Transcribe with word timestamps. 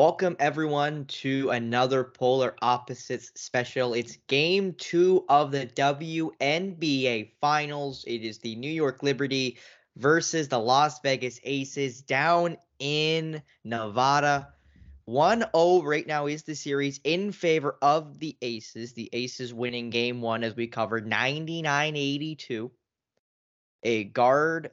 Welcome 0.00 0.34
everyone 0.38 1.04
to 1.08 1.50
another 1.50 2.04
Polar 2.04 2.56
Opposites 2.62 3.32
special. 3.34 3.92
It's 3.92 4.16
game 4.28 4.72
two 4.78 5.26
of 5.28 5.52
the 5.52 5.66
WNBA 5.66 7.32
Finals. 7.38 8.04
It 8.06 8.22
is 8.22 8.38
the 8.38 8.56
New 8.56 8.70
York 8.70 9.02
Liberty 9.02 9.58
versus 9.98 10.48
the 10.48 10.58
Las 10.58 11.00
Vegas 11.00 11.38
Aces 11.44 12.00
down 12.00 12.56
in 12.78 13.42
Nevada. 13.62 14.54
1 15.04 15.44
0 15.54 15.82
right 15.82 16.06
now 16.06 16.28
is 16.28 16.44
the 16.44 16.54
series 16.54 16.98
in 17.04 17.30
favor 17.30 17.76
of 17.82 18.18
the 18.18 18.38
Aces. 18.40 18.94
The 18.94 19.10
Aces 19.12 19.52
winning 19.52 19.90
game 19.90 20.22
one 20.22 20.42
as 20.44 20.56
we 20.56 20.66
covered 20.66 21.06
99 21.06 21.94
82. 21.94 22.70
A 23.82 24.04
guard 24.04 24.70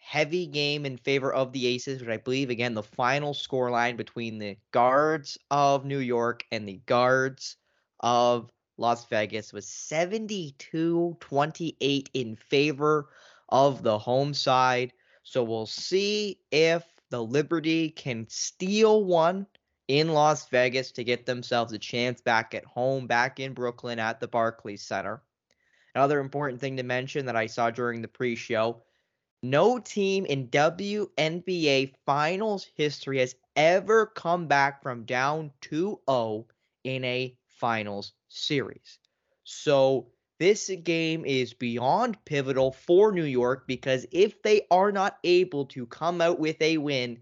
heavy 0.00 0.46
game 0.46 0.84
in 0.84 0.96
favor 0.96 1.32
of 1.32 1.52
the 1.52 1.66
Aces, 1.66 2.00
which 2.00 2.10
I 2.10 2.16
believe, 2.16 2.50
again, 2.50 2.74
the 2.74 2.82
final 2.82 3.32
score 3.32 3.70
line 3.70 3.96
between 3.96 4.38
the 4.38 4.56
guards 4.72 5.38
of 5.50 5.84
New 5.84 5.98
York 5.98 6.44
and 6.50 6.68
the 6.68 6.80
guards 6.86 7.56
of 8.00 8.50
Las 8.76 9.06
Vegas 9.06 9.52
was 9.52 9.68
72 9.68 11.16
28 11.20 12.10
in 12.14 12.36
favor 12.36 13.10
of 13.50 13.82
the 13.82 13.98
home 13.98 14.34
side. 14.34 14.92
So 15.22 15.44
we'll 15.44 15.66
see 15.66 16.40
if 16.50 16.82
the 17.10 17.22
Liberty 17.22 17.90
can 17.90 18.26
steal 18.28 19.04
one 19.04 19.46
in 19.86 20.08
Las 20.08 20.48
Vegas 20.48 20.92
to 20.92 21.04
get 21.04 21.26
themselves 21.26 21.72
a 21.72 21.78
chance 21.78 22.20
back 22.20 22.54
at 22.54 22.64
home, 22.64 23.06
back 23.06 23.38
in 23.38 23.52
Brooklyn 23.52 23.98
at 23.98 24.18
the 24.18 24.28
Barclays 24.28 24.82
Center. 24.82 25.22
Another 25.94 26.20
important 26.20 26.60
thing 26.60 26.76
to 26.78 26.82
mention 26.82 27.26
that 27.26 27.36
I 27.36 27.46
saw 27.46 27.70
during 27.70 28.00
the 28.00 28.08
pre 28.08 28.34
show 28.34 28.82
no 29.42 29.78
team 29.78 30.26
in 30.26 30.48
WNBA 30.48 31.94
finals 32.04 32.66
history 32.76 33.18
has 33.18 33.34
ever 33.56 34.06
come 34.06 34.46
back 34.46 34.82
from 34.82 35.04
down 35.04 35.50
2 35.62 36.00
0 36.08 36.46
in 36.84 37.04
a 37.04 37.36
finals 37.48 38.12
series. 38.28 38.98
So 39.44 40.08
this 40.38 40.70
game 40.84 41.24
is 41.24 41.54
beyond 41.54 42.22
pivotal 42.24 42.72
for 42.72 43.12
New 43.12 43.24
York 43.24 43.66
because 43.66 44.06
if 44.10 44.42
they 44.42 44.62
are 44.70 44.92
not 44.92 45.18
able 45.24 45.66
to 45.66 45.86
come 45.86 46.20
out 46.20 46.38
with 46.38 46.60
a 46.62 46.78
win 46.78 47.20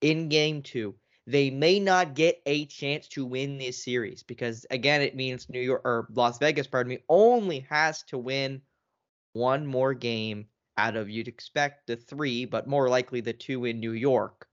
in 0.00 0.28
game 0.28 0.62
two, 0.62 0.94
they 1.26 1.50
may 1.50 1.80
not 1.80 2.14
get 2.14 2.42
a 2.46 2.66
chance 2.66 3.08
to 3.08 3.24
win 3.24 3.58
this 3.58 3.82
series 3.82 4.22
because 4.22 4.66
again 4.70 5.00
it 5.00 5.16
means 5.16 5.48
New 5.48 5.60
York 5.60 5.82
or 5.84 6.08
Las 6.12 6.38
Vegas, 6.38 6.66
pardon 6.66 6.90
me, 6.90 6.98
only 7.08 7.60
has 7.70 8.02
to 8.04 8.18
win 8.18 8.60
one 9.32 9.66
more 9.66 9.94
game 9.94 10.46
out 10.76 10.96
of 10.96 11.08
you'd 11.10 11.28
expect 11.28 11.86
the 11.86 11.96
three, 11.96 12.44
but 12.44 12.66
more 12.66 12.88
likely 12.88 13.20
the 13.20 13.32
two 13.32 13.64
in 13.64 13.80
New 13.80 13.92
York 13.92 14.48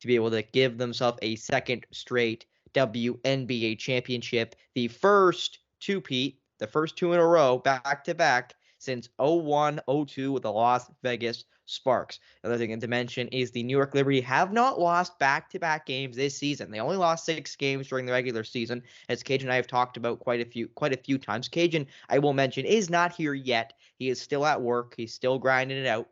to 0.00 0.06
be 0.06 0.14
able 0.14 0.30
to 0.30 0.42
give 0.42 0.78
themselves 0.78 1.18
a 1.22 1.36
second 1.36 1.86
straight 1.92 2.46
WNBA 2.74 3.78
championship, 3.78 4.54
the 4.74 4.88
first 4.88 5.58
two 5.80 6.00
Pete, 6.00 6.40
the 6.58 6.66
first 6.66 6.96
two 6.96 7.12
in 7.12 7.20
a 7.20 7.26
row, 7.26 7.58
back 7.58 8.04
to 8.04 8.14
back 8.14 8.54
since 8.82 9.08
01 9.18 9.80
02 10.06 10.32
with 10.32 10.42
the 10.42 10.50
Las 10.50 10.90
Vegas 11.02 11.44
Sparks. 11.66 12.18
Another 12.42 12.58
thing 12.58 12.80
to 12.80 12.88
mention 12.88 13.28
is 13.28 13.50
the 13.50 13.62
New 13.62 13.76
York 13.76 13.94
Liberty 13.94 14.20
have 14.20 14.52
not 14.52 14.80
lost 14.80 15.18
back 15.20 15.48
to 15.50 15.60
back 15.60 15.86
games 15.86 16.16
this 16.16 16.36
season. 16.36 16.70
They 16.70 16.80
only 16.80 16.96
lost 16.96 17.24
six 17.24 17.54
games 17.54 17.88
during 17.88 18.06
the 18.06 18.12
regular 18.12 18.42
season, 18.42 18.82
as 19.08 19.22
Cage 19.22 19.44
and 19.44 19.52
I 19.52 19.56
have 19.56 19.68
talked 19.68 19.96
about 19.96 20.18
quite 20.18 20.40
a 20.40 20.44
few 20.44 20.68
quite 20.68 20.92
a 20.92 20.96
few 20.96 21.16
times. 21.16 21.48
Kajan, 21.48 21.86
I 22.08 22.18
will 22.18 22.32
mention, 22.32 22.64
is 22.64 22.90
not 22.90 23.14
here 23.14 23.34
yet. 23.34 23.74
He 23.98 24.08
is 24.08 24.20
still 24.20 24.44
at 24.44 24.60
work. 24.60 24.94
He's 24.96 25.14
still 25.14 25.38
grinding 25.38 25.78
it 25.78 25.86
out. 25.86 26.08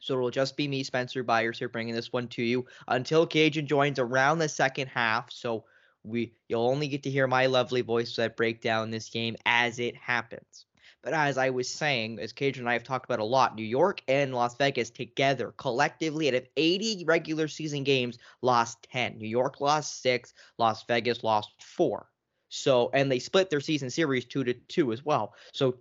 So 0.00 0.14
it'll 0.14 0.30
just 0.30 0.56
be 0.56 0.68
me, 0.68 0.82
Spencer 0.82 1.22
Byers, 1.22 1.58
here 1.58 1.68
bringing 1.68 1.94
this 1.94 2.12
one 2.12 2.28
to 2.28 2.42
you 2.42 2.66
until 2.88 3.26
Kajan 3.26 3.66
joins 3.66 3.98
around 3.98 4.38
the 4.38 4.48
second 4.48 4.88
half. 4.88 5.30
So 5.30 5.64
we 6.02 6.34
you'll 6.48 6.68
only 6.68 6.88
get 6.88 7.04
to 7.04 7.10
hear 7.10 7.26
my 7.26 7.46
lovely 7.46 7.80
voice 7.80 8.16
that 8.16 8.36
break 8.36 8.60
down 8.60 8.90
this 8.90 9.08
game 9.08 9.36
as 9.46 9.78
it 9.78 9.96
happens. 9.96 10.66
But 11.04 11.12
as 11.12 11.36
I 11.36 11.50
was 11.50 11.68
saying, 11.68 12.18
as 12.18 12.32
Cage 12.32 12.56
and 12.56 12.66
I 12.66 12.72
have 12.72 12.82
talked 12.82 13.04
about 13.04 13.20
a 13.20 13.24
lot, 13.24 13.54
New 13.54 13.62
York 13.62 14.00
and 14.08 14.34
Las 14.34 14.56
Vegas 14.56 14.88
together 14.88 15.52
collectively 15.58 16.28
out 16.28 16.34
of 16.34 16.48
80 16.56 17.04
regular 17.04 17.46
season 17.46 17.84
games 17.84 18.18
lost 18.40 18.88
10. 18.90 19.18
New 19.18 19.28
York 19.28 19.60
lost 19.60 20.00
6, 20.00 20.32
Las 20.56 20.82
Vegas 20.88 21.22
lost 21.22 21.50
4. 21.62 22.08
So 22.48 22.90
and 22.94 23.12
they 23.12 23.18
split 23.18 23.50
their 23.50 23.60
season 23.60 23.90
series 23.90 24.24
2 24.24 24.44
to 24.44 24.54
2 24.54 24.92
as 24.92 25.04
well. 25.04 25.34
So 25.52 25.76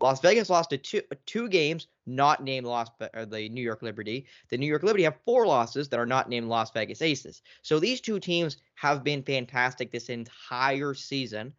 Las 0.00 0.20
Vegas 0.20 0.50
lost 0.50 0.74
two, 0.82 1.02
two 1.24 1.48
games, 1.48 1.86
not 2.04 2.42
named 2.42 2.66
Las 2.66 2.88
or 3.14 3.26
the 3.26 3.48
New 3.48 3.62
York 3.62 3.80
Liberty. 3.80 4.26
The 4.48 4.58
New 4.58 4.66
York 4.66 4.82
Liberty 4.82 5.04
have 5.04 5.20
four 5.24 5.46
losses 5.46 5.88
that 5.90 6.00
are 6.00 6.06
not 6.06 6.28
named 6.28 6.48
Las 6.48 6.72
Vegas 6.72 7.00
Aces. 7.00 7.42
So 7.62 7.78
these 7.78 8.00
two 8.00 8.18
teams 8.18 8.56
have 8.74 9.04
been 9.04 9.22
fantastic 9.22 9.92
this 9.92 10.08
entire 10.08 10.94
season 10.94 11.54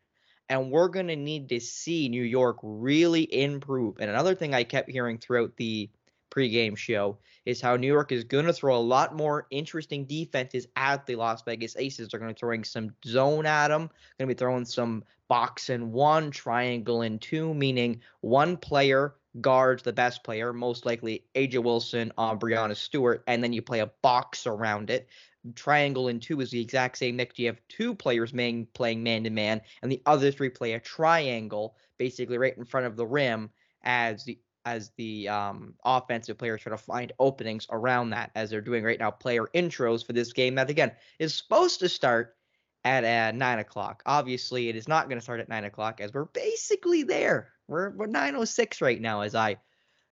and 0.50 0.72
we're 0.72 0.90
going 0.90 1.08
to 1.08 1.16
need 1.16 1.50
to 1.50 1.60
see 1.60 2.10
New 2.10 2.24
York 2.24 2.58
really 2.62 3.34
improve. 3.34 3.98
And 4.00 4.10
another 4.10 4.36
thing 4.36 4.54
I 4.54 4.64
kept 4.64 4.90
hearing 4.90 5.18
throughout 5.18 5.56
the 5.58 5.90
pregame 6.36 6.78
show 6.78 7.18
is 7.46 7.62
how 7.62 7.76
New 7.76 7.88
York 7.88 8.12
is 8.12 8.24
going 8.24 8.46
to 8.46 8.54
throw 8.54 8.76
a 8.76 8.80
lot 8.80 9.16
more 9.16 9.48
interesting 9.52 10.06
defenses 10.06 10.68
at 10.76 11.06
the 11.06 11.16
Las 11.16 11.44
Vegas 11.44 11.76
Aces. 11.78 12.10
They're 12.10 12.20
going 12.20 12.30
to 12.30 12.36
be 12.36 12.40
throwing 12.40 12.64
some 12.64 12.96
zone 13.06 13.46
at 13.46 13.70
them, 13.70 13.90
going 14.20 14.28
to 14.28 14.36
be 14.36 14.38
throwing 14.38 14.66
some 14.66 15.04
box 15.28 15.70
and 15.70 15.92
one, 15.92 16.32
triangle 16.32 17.02
and 17.02 17.22
two, 17.22 17.54
meaning 17.54 18.02
one 18.22 18.58
player 18.58 19.16
guards 19.42 19.84
the 19.84 19.94
best 19.94 20.24
player, 20.24 20.54
most 20.54 20.86
likely 20.86 21.24
A'ja 21.36 21.62
Wilson, 21.62 22.12
uh, 22.18 22.36
Breanna 22.36 22.76
Stewart, 22.76 23.24
and 23.28 23.44
then 23.44 23.54
you 23.54 23.62
play 23.62 23.80
a 23.80 23.92
box 24.02 24.48
around 24.48 24.90
it 24.90 25.08
triangle 25.54 26.08
and 26.08 26.22
two 26.22 26.42
is 26.42 26.52
the 26.52 26.62
exact 26.62 26.98
same 26.98 27.18
mix. 27.18 27.38
You 27.38 27.48
have 27.48 27.62
two 27.70 27.94
players 27.94 28.32
playing 28.32 29.04
man 29.04 29.24
to 29.24 29.30
man, 29.30 29.62
and 29.82 29.92
the 29.92 30.02
other 30.06 30.32
three 30.32 30.50
play 30.50 30.74
a 30.74 30.80
triangle, 30.80 31.76
basically 31.98 32.38
right 32.38 32.58
in 32.58 32.66
front 32.66 32.88
of 32.88 32.96
the 32.96 33.06
rim, 33.06 33.50
as 33.84 34.24
the 34.24 34.40
as 34.66 34.92
the 34.98 35.30
um, 35.30 35.76
offensive 35.86 36.40
players 36.40 36.62
try 36.62 36.72
to 36.72 36.78
find 36.78 37.14
openings 37.20 37.68
around 37.70 38.10
that, 38.10 38.32
as 38.34 38.50
they're 38.50 38.62
doing 38.62 38.84
right 38.84 39.00
now. 39.00 39.12
Player 39.12 39.46
intros 39.54 40.06
for 40.06 40.14
this 40.14 40.34
game 40.34 40.56
that 40.56 40.70
again 40.70 40.92
is 41.20 41.36
supposed 41.36 41.80
to 41.82 41.90
start 41.90 42.36
at 42.84 43.04
uh, 43.04 43.36
nine 43.36 43.60
o'clock. 43.60 44.02
Obviously, 44.06 44.70
it 44.70 44.76
is 44.76 44.88
not 44.88 45.08
going 45.08 45.20
to 45.20 45.24
start 45.24 45.40
at 45.40 45.50
nine 45.50 45.66
o'clock, 45.66 46.02
as 46.02 46.14
we're 46.14 46.26
basically 46.26 47.04
there. 47.04 47.52
We're 47.68 47.92
we're 47.92 48.08
nine 48.08 48.36
oh 48.36 48.46
six 48.46 48.82
right 48.82 49.00
now, 49.00 49.22
as 49.22 49.36
I 49.36 49.58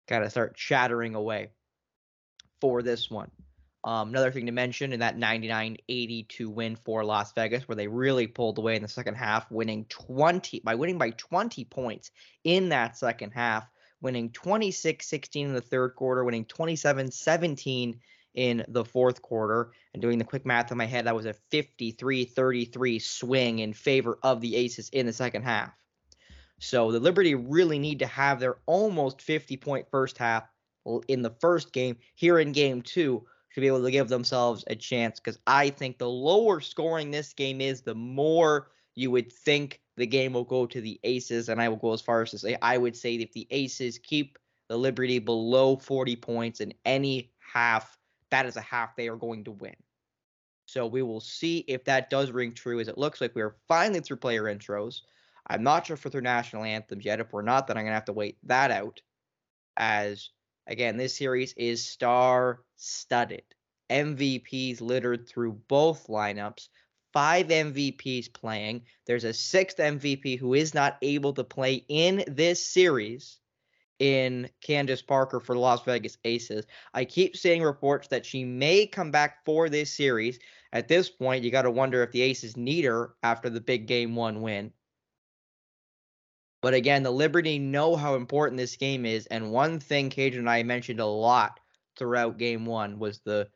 kind 0.07 0.23
of 0.23 0.31
start 0.31 0.55
chattering 0.55 1.15
away 1.15 1.49
for 2.61 2.81
this 2.81 3.09
one. 3.09 3.31
Um, 3.85 4.09
another 4.09 4.31
thing 4.31 4.45
to 4.45 4.51
mention 4.53 4.93
in 4.93 5.01
that 5.01 5.17
99-82 5.17 6.47
win 6.47 6.75
for 6.77 7.03
Las 7.03 7.33
Vegas, 7.33 7.67
where 7.67 7.75
they 7.75 7.87
really 7.87 8.27
pulled 8.27 8.57
away 8.57 8.75
in 8.75 8.81
the 8.81 8.87
second 8.87 9.15
half, 9.15 9.49
winning 9.51 9.85
20 9.89 10.61
by 10.63 10.75
winning 10.75 10.97
by 10.97 11.09
20 11.11 11.65
points 11.65 12.11
in 12.45 12.69
that 12.69 12.97
second 12.97 13.31
half, 13.31 13.67
winning 14.01 14.29
26-16 14.29 15.35
in 15.35 15.53
the 15.53 15.61
third 15.61 15.95
quarter, 15.95 16.23
winning 16.23 16.45
27-17 16.45 17.99
in 18.35 18.65
the 18.69 18.85
fourth 18.85 19.21
quarter. 19.21 19.71
And 19.93 20.01
doing 20.01 20.17
the 20.17 20.23
quick 20.23 20.45
math 20.45 20.71
in 20.71 20.77
my 20.77 20.85
head, 20.85 21.05
that 21.05 21.15
was 21.15 21.25
a 21.25 21.35
53-33 21.51 23.01
swing 23.01 23.59
in 23.59 23.73
favor 23.73 24.17
of 24.23 24.39
the 24.39 24.55
Aces 24.55 24.89
in 24.89 25.05
the 25.05 25.13
second 25.13 25.43
half. 25.43 25.71
So 26.59 26.93
the 26.93 26.99
Liberty 27.01 27.35
really 27.35 27.79
need 27.79 27.99
to 27.99 28.07
have 28.07 28.39
their 28.39 28.55
almost 28.65 29.21
50 29.21 29.57
point 29.57 29.87
first 29.91 30.17
half 30.17 30.45
in 31.09 31.21
the 31.21 31.35
first 31.41 31.73
game 31.73 31.97
here 32.15 32.39
in 32.39 32.53
game 32.53 32.81
two 32.81 33.25
to 33.53 33.61
be 33.61 33.67
able 33.67 33.83
to 33.83 33.91
give 33.91 34.09
themselves 34.09 34.63
a 34.67 34.75
chance 34.75 35.19
because 35.19 35.39
I 35.45 35.69
think 35.69 35.97
the 35.97 36.09
lower 36.09 36.59
scoring 36.59 37.11
this 37.11 37.33
game 37.33 37.61
is, 37.61 37.81
the 37.81 37.95
more 37.95 38.71
you 38.95 39.11
would 39.11 39.31
think 39.31 39.79
the 39.95 40.07
game 40.07 40.33
will 40.33 40.43
go 40.43 40.65
to 40.65 40.81
the 40.81 40.99
Aces. 41.03 41.49
And 41.49 41.61
I 41.61 41.69
will 41.69 41.77
go 41.77 41.93
as 41.93 42.01
far 42.01 42.21
as 42.23 42.31
to 42.31 42.39
say 42.39 42.57
I 42.61 42.77
would 42.77 42.95
say 42.95 43.15
if 43.15 43.31
the 43.31 43.47
Aces 43.51 43.99
keep 43.99 44.39
the 44.69 44.77
Liberty 44.77 45.19
below 45.19 45.75
40 45.75 46.15
points 46.15 46.61
in 46.61 46.73
any 46.85 47.31
half, 47.39 47.97
that 48.31 48.45
is 48.45 48.57
a 48.57 48.61
half 48.61 48.95
they 48.95 49.07
are 49.07 49.17
going 49.17 49.43
to 49.43 49.51
win. 49.51 49.75
So 50.65 50.87
we 50.87 51.03
will 51.03 51.19
see 51.19 51.59
if 51.67 51.83
that 51.85 52.09
does 52.09 52.31
ring 52.31 52.53
true, 52.53 52.79
as 52.79 52.87
it 52.87 52.97
looks 52.97 53.21
like 53.21 53.35
we 53.35 53.43
are 53.43 53.57
finally 53.67 53.99
through 53.99 54.17
player 54.17 54.43
intros. 54.43 55.01
I'm 55.45 55.61
not 55.61 55.85
sure 55.85 55.97
we're 56.03 56.09
through 56.09 56.21
national 56.21 56.63
anthems 56.63 57.05
yet. 57.05 57.19
If 57.19 57.33
we're 57.33 57.43
not, 57.43 57.67
then 57.67 57.77
I'm 57.77 57.83
gonna 57.83 57.93
have 57.93 58.05
to 58.05 58.13
wait 58.13 58.37
that 58.43 58.71
out. 58.71 59.01
As 59.77 60.29
Again, 60.67 60.95
this 60.95 61.15
series 61.17 61.53
is 61.53 61.85
star 61.85 62.61
studded. 62.83 63.43
MVPs 63.89 64.81
littered 64.81 65.27
through 65.27 65.53
both 65.67 66.07
lineups. 66.07 66.69
Five 67.11 67.47
MVPs 67.47 68.33
playing. 68.33 68.83
There's 69.05 69.23
a 69.23 69.33
sixth 69.33 69.77
MVP 69.77 70.39
who 70.39 70.55
is 70.55 70.73
not 70.73 70.97
able 71.01 71.33
to 71.33 71.43
play 71.43 71.85
in 71.87 72.23
this 72.27 72.65
series 72.65 73.39
in 73.99 74.49
Candace 74.61 75.03
Parker 75.03 75.39
for 75.39 75.53
the 75.53 75.61
Las 75.61 75.83
Vegas 75.83 76.17
Aces. 76.25 76.65
I 76.93 77.05
keep 77.05 77.37
seeing 77.37 77.61
reports 77.61 78.07
that 78.07 78.25
she 78.25 78.43
may 78.43 78.87
come 78.87 79.11
back 79.11 79.45
for 79.45 79.69
this 79.69 79.91
series. 79.91 80.39
At 80.71 80.87
this 80.87 81.09
point, 81.09 81.43
you 81.43 81.51
got 81.51 81.61
to 81.61 81.71
wonder 81.71 82.01
if 82.01 82.11
the 82.11 82.23
Aces 82.23 82.57
need 82.57 82.85
her 82.85 83.13
after 83.21 83.49
the 83.49 83.61
big 83.61 83.85
game 83.85 84.15
one 84.15 84.41
win. 84.41 84.73
But 86.63 86.73
again, 86.73 87.03
the 87.03 87.11
Liberty 87.11 87.59
know 87.59 87.95
how 87.95 88.15
important 88.15 88.57
this 88.57 88.75
game 88.75 89.05
is. 89.05 89.27
And 89.27 89.51
one 89.51 89.79
thing 89.79 90.09
Kajan 90.09 90.39
and 90.39 90.49
I 90.49 90.63
mentioned 90.63 90.99
a 90.99 91.05
lot 91.05 91.59
throughout 91.97 92.37
game 92.37 92.65
one 92.65 92.99
was 92.99 93.19
the 93.19 93.47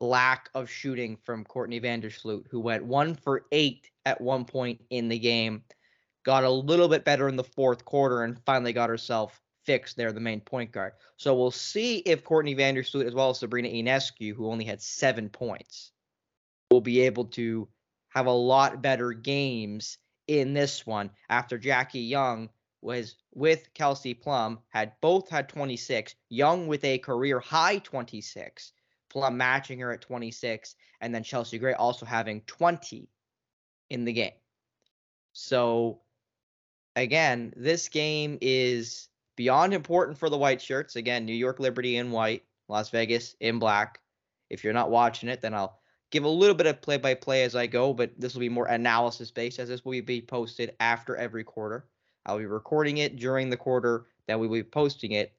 lack 0.00 0.48
of 0.54 0.70
shooting 0.70 1.16
from 1.24 1.44
Courtney 1.44 1.80
Vandersloot, 1.80 2.46
who 2.50 2.60
went 2.60 2.84
one 2.84 3.14
for 3.14 3.46
eight 3.52 3.90
at 4.06 4.20
one 4.20 4.44
point 4.44 4.80
in 4.90 5.08
the 5.08 5.18
game, 5.18 5.62
got 6.24 6.44
a 6.44 6.50
little 6.50 6.88
bit 6.88 7.04
better 7.04 7.28
in 7.28 7.36
the 7.36 7.44
fourth 7.44 7.84
quarter, 7.84 8.24
and 8.24 8.40
finally 8.46 8.72
got 8.72 8.90
herself 8.90 9.40
fixed 9.64 9.96
there, 9.96 10.12
the 10.12 10.20
main 10.20 10.40
point 10.40 10.72
guard. 10.72 10.92
So 11.16 11.34
we'll 11.34 11.50
see 11.50 11.98
if 11.98 12.24
Courtney 12.24 12.54
Vandersloot, 12.54 13.06
as 13.06 13.14
well 13.14 13.30
as 13.30 13.38
Sabrina 13.38 13.68
Ionescu, 13.68 14.34
who 14.34 14.50
only 14.50 14.64
had 14.64 14.80
seven 14.80 15.28
points, 15.28 15.92
will 16.70 16.80
be 16.80 17.00
able 17.02 17.26
to 17.26 17.68
have 18.08 18.26
a 18.26 18.32
lot 18.32 18.82
better 18.82 19.12
games 19.12 19.98
in 20.26 20.54
this 20.54 20.86
one 20.86 21.10
after 21.28 21.58
Jackie 21.58 22.00
Young 22.00 22.48
was 22.82 23.16
with 23.34 23.72
Kelsey 23.74 24.14
Plum, 24.14 24.58
had 24.68 24.92
both 25.00 25.28
had 25.28 25.48
26, 25.48 26.14
Young 26.28 26.66
with 26.66 26.84
a 26.84 26.98
career 26.98 27.38
high 27.40 27.78
26, 27.78 28.72
Plum 29.08 29.36
matching 29.36 29.80
her 29.80 29.92
at 29.92 30.00
26, 30.00 30.76
and 31.00 31.14
then 31.14 31.22
Chelsea 31.22 31.58
Gray 31.58 31.74
also 31.74 32.06
having 32.06 32.42
20 32.42 33.08
in 33.90 34.04
the 34.04 34.12
game. 34.12 34.32
So 35.32 36.00
again, 36.96 37.52
this 37.56 37.88
game 37.88 38.38
is 38.40 39.08
beyond 39.36 39.74
important 39.74 40.18
for 40.18 40.30
the 40.30 40.38
white 40.38 40.60
shirts. 40.60 40.96
Again, 40.96 41.24
New 41.24 41.34
York 41.34 41.60
Liberty 41.60 41.96
in 41.96 42.10
white, 42.10 42.44
Las 42.68 42.90
Vegas 42.90 43.34
in 43.40 43.58
black. 43.58 44.00
If 44.48 44.64
you're 44.64 44.72
not 44.72 44.90
watching 44.90 45.28
it, 45.28 45.40
then 45.40 45.54
I'll 45.54 45.80
give 46.10 46.24
a 46.24 46.28
little 46.28 46.56
bit 46.56 46.66
of 46.66 46.82
play 46.82 46.96
by 46.96 47.14
play 47.14 47.44
as 47.44 47.54
I 47.54 47.66
go, 47.66 47.94
but 47.94 48.12
this 48.18 48.34
will 48.34 48.40
be 48.40 48.48
more 48.48 48.66
analysis 48.66 49.30
based 49.30 49.58
as 49.58 49.68
this 49.68 49.84
will 49.84 50.02
be 50.02 50.20
posted 50.20 50.74
after 50.80 51.16
every 51.16 51.44
quarter. 51.44 51.86
I'll 52.26 52.38
be 52.38 52.46
recording 52.46 52.98
it 52.98 53.16
during 53.16 53.50
the 53.50 53.56
quarter, 53.56 54.06
then 54.26 54.38
we 54.38 54.46
will 54.46 54.58
be 54.58 54.62
posting 54.62 55.12
it 55.12 55.32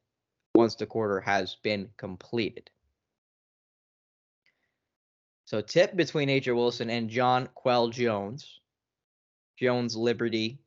once 0.56 0.76
the 0.76 0.86
quarter 0.86 1.20
has 1.22 1.56
been 1.64 1.90
completed. 1.98 2.70
So 5.46 5.62
tip 5.62 5.96
between 5.96 6.30
A'ja 6.30 6.56
Wilson 6.56 6.90
and 6.90 7.10
Jonquel 7.10 7.92
Jones. 7.92 8.62
Jones 9.62 9.96
Liberty, 9.96 10.58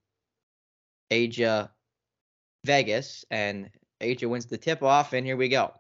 A'ja 1.11 1.71
Vegas, 2.65 3.25
and 3.29 3.69
A'ja 4.01 4.29
wins 4.29 4.47
the 4.47 4.57
tip 4.57 4.85
off, 4.85 5.13
and 5.15 5.27
here 5.27 5.37
we 5.37 5.49
go. 5.49 5.75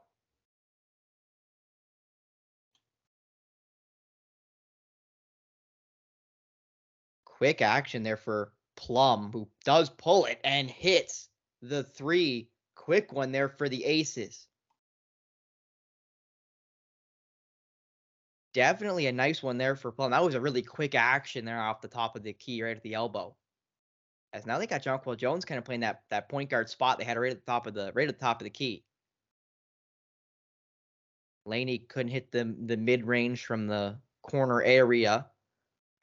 Quick 7.25 7.63
action 7.63 8.03
there 8.03 8.17
for 8.17 8.53
Plum, 8.76 9.31
who 9.32 9.49
does 9.65 9.91
pull 9.91 10.26
it 10.26 10.41
and 10.44 10.71
hits 10.71 11.29
the 11.62 11.82
three. 11.82 12.50
Quick 12.75 13.12
one 13.12 13.32
there 13.32 13.49
for 13.49 13.69
the 13.69 13.85
Aces. 13.85 14.47
Definitely 18.53 19.06
a 19.06 19.12
nice 19.12 19.43
one 19.43 19.59
there 19.59 19.75
for 19.75 19.91
Plum. 19.91 20.11
That 20.11 20.23
was 20.23 20.35
a 20.35 20.41
really 20.41 20.62
quick 20.62 20.94
action 20.94 21.44
there 21.44 21.61
off 21.61 21.81
the 21.81 21.88
top 21.88 22.15
of 22.15 22.23
the 22.23 22.32
key, 22.32 22.62
right 22.62 22.76
at 22.76 22.82
the 22.82 22.94
elbow. 22.94 23.35
As 24.32 24.47
now 24.47 24.59
they 24.59 24.67
got 24.67 24.82
Jonquel 24.82 25.17
Jones 25.17 25.44
kind 25.44 25.59
of 25.59 25.65
playing 25.65 25.81
that 25.81 26.03
that 26.11 26.29
point 26.29 26.50
guard 26.50 26.69
spot 26.69 26.99
they 26.99 27.05
had 27.05 27.17
right 27.17 27.31
at 27.31 27.38
the 27.38 27.50
top 27.50 27.67
of 27.67 27.75
the 27.75 27.93
right 27.94 28.09
at 28.09 28.19
the 28.19 28.25
top 28.25 28.41
of 28.41 28.44
the 28.44 28.50
key. 28.50 28.85
Laney 31.47 31.79
couldn't 31.79 32.12
hit 32.12 32.32
the 32.32 32.55
the 32.67 32.77
mid 32.77 33.06
range 33.06 33.44
from 33.44 33.67
the 33.67 33.97
corner 34.23 34.62
area. 34.62 35.27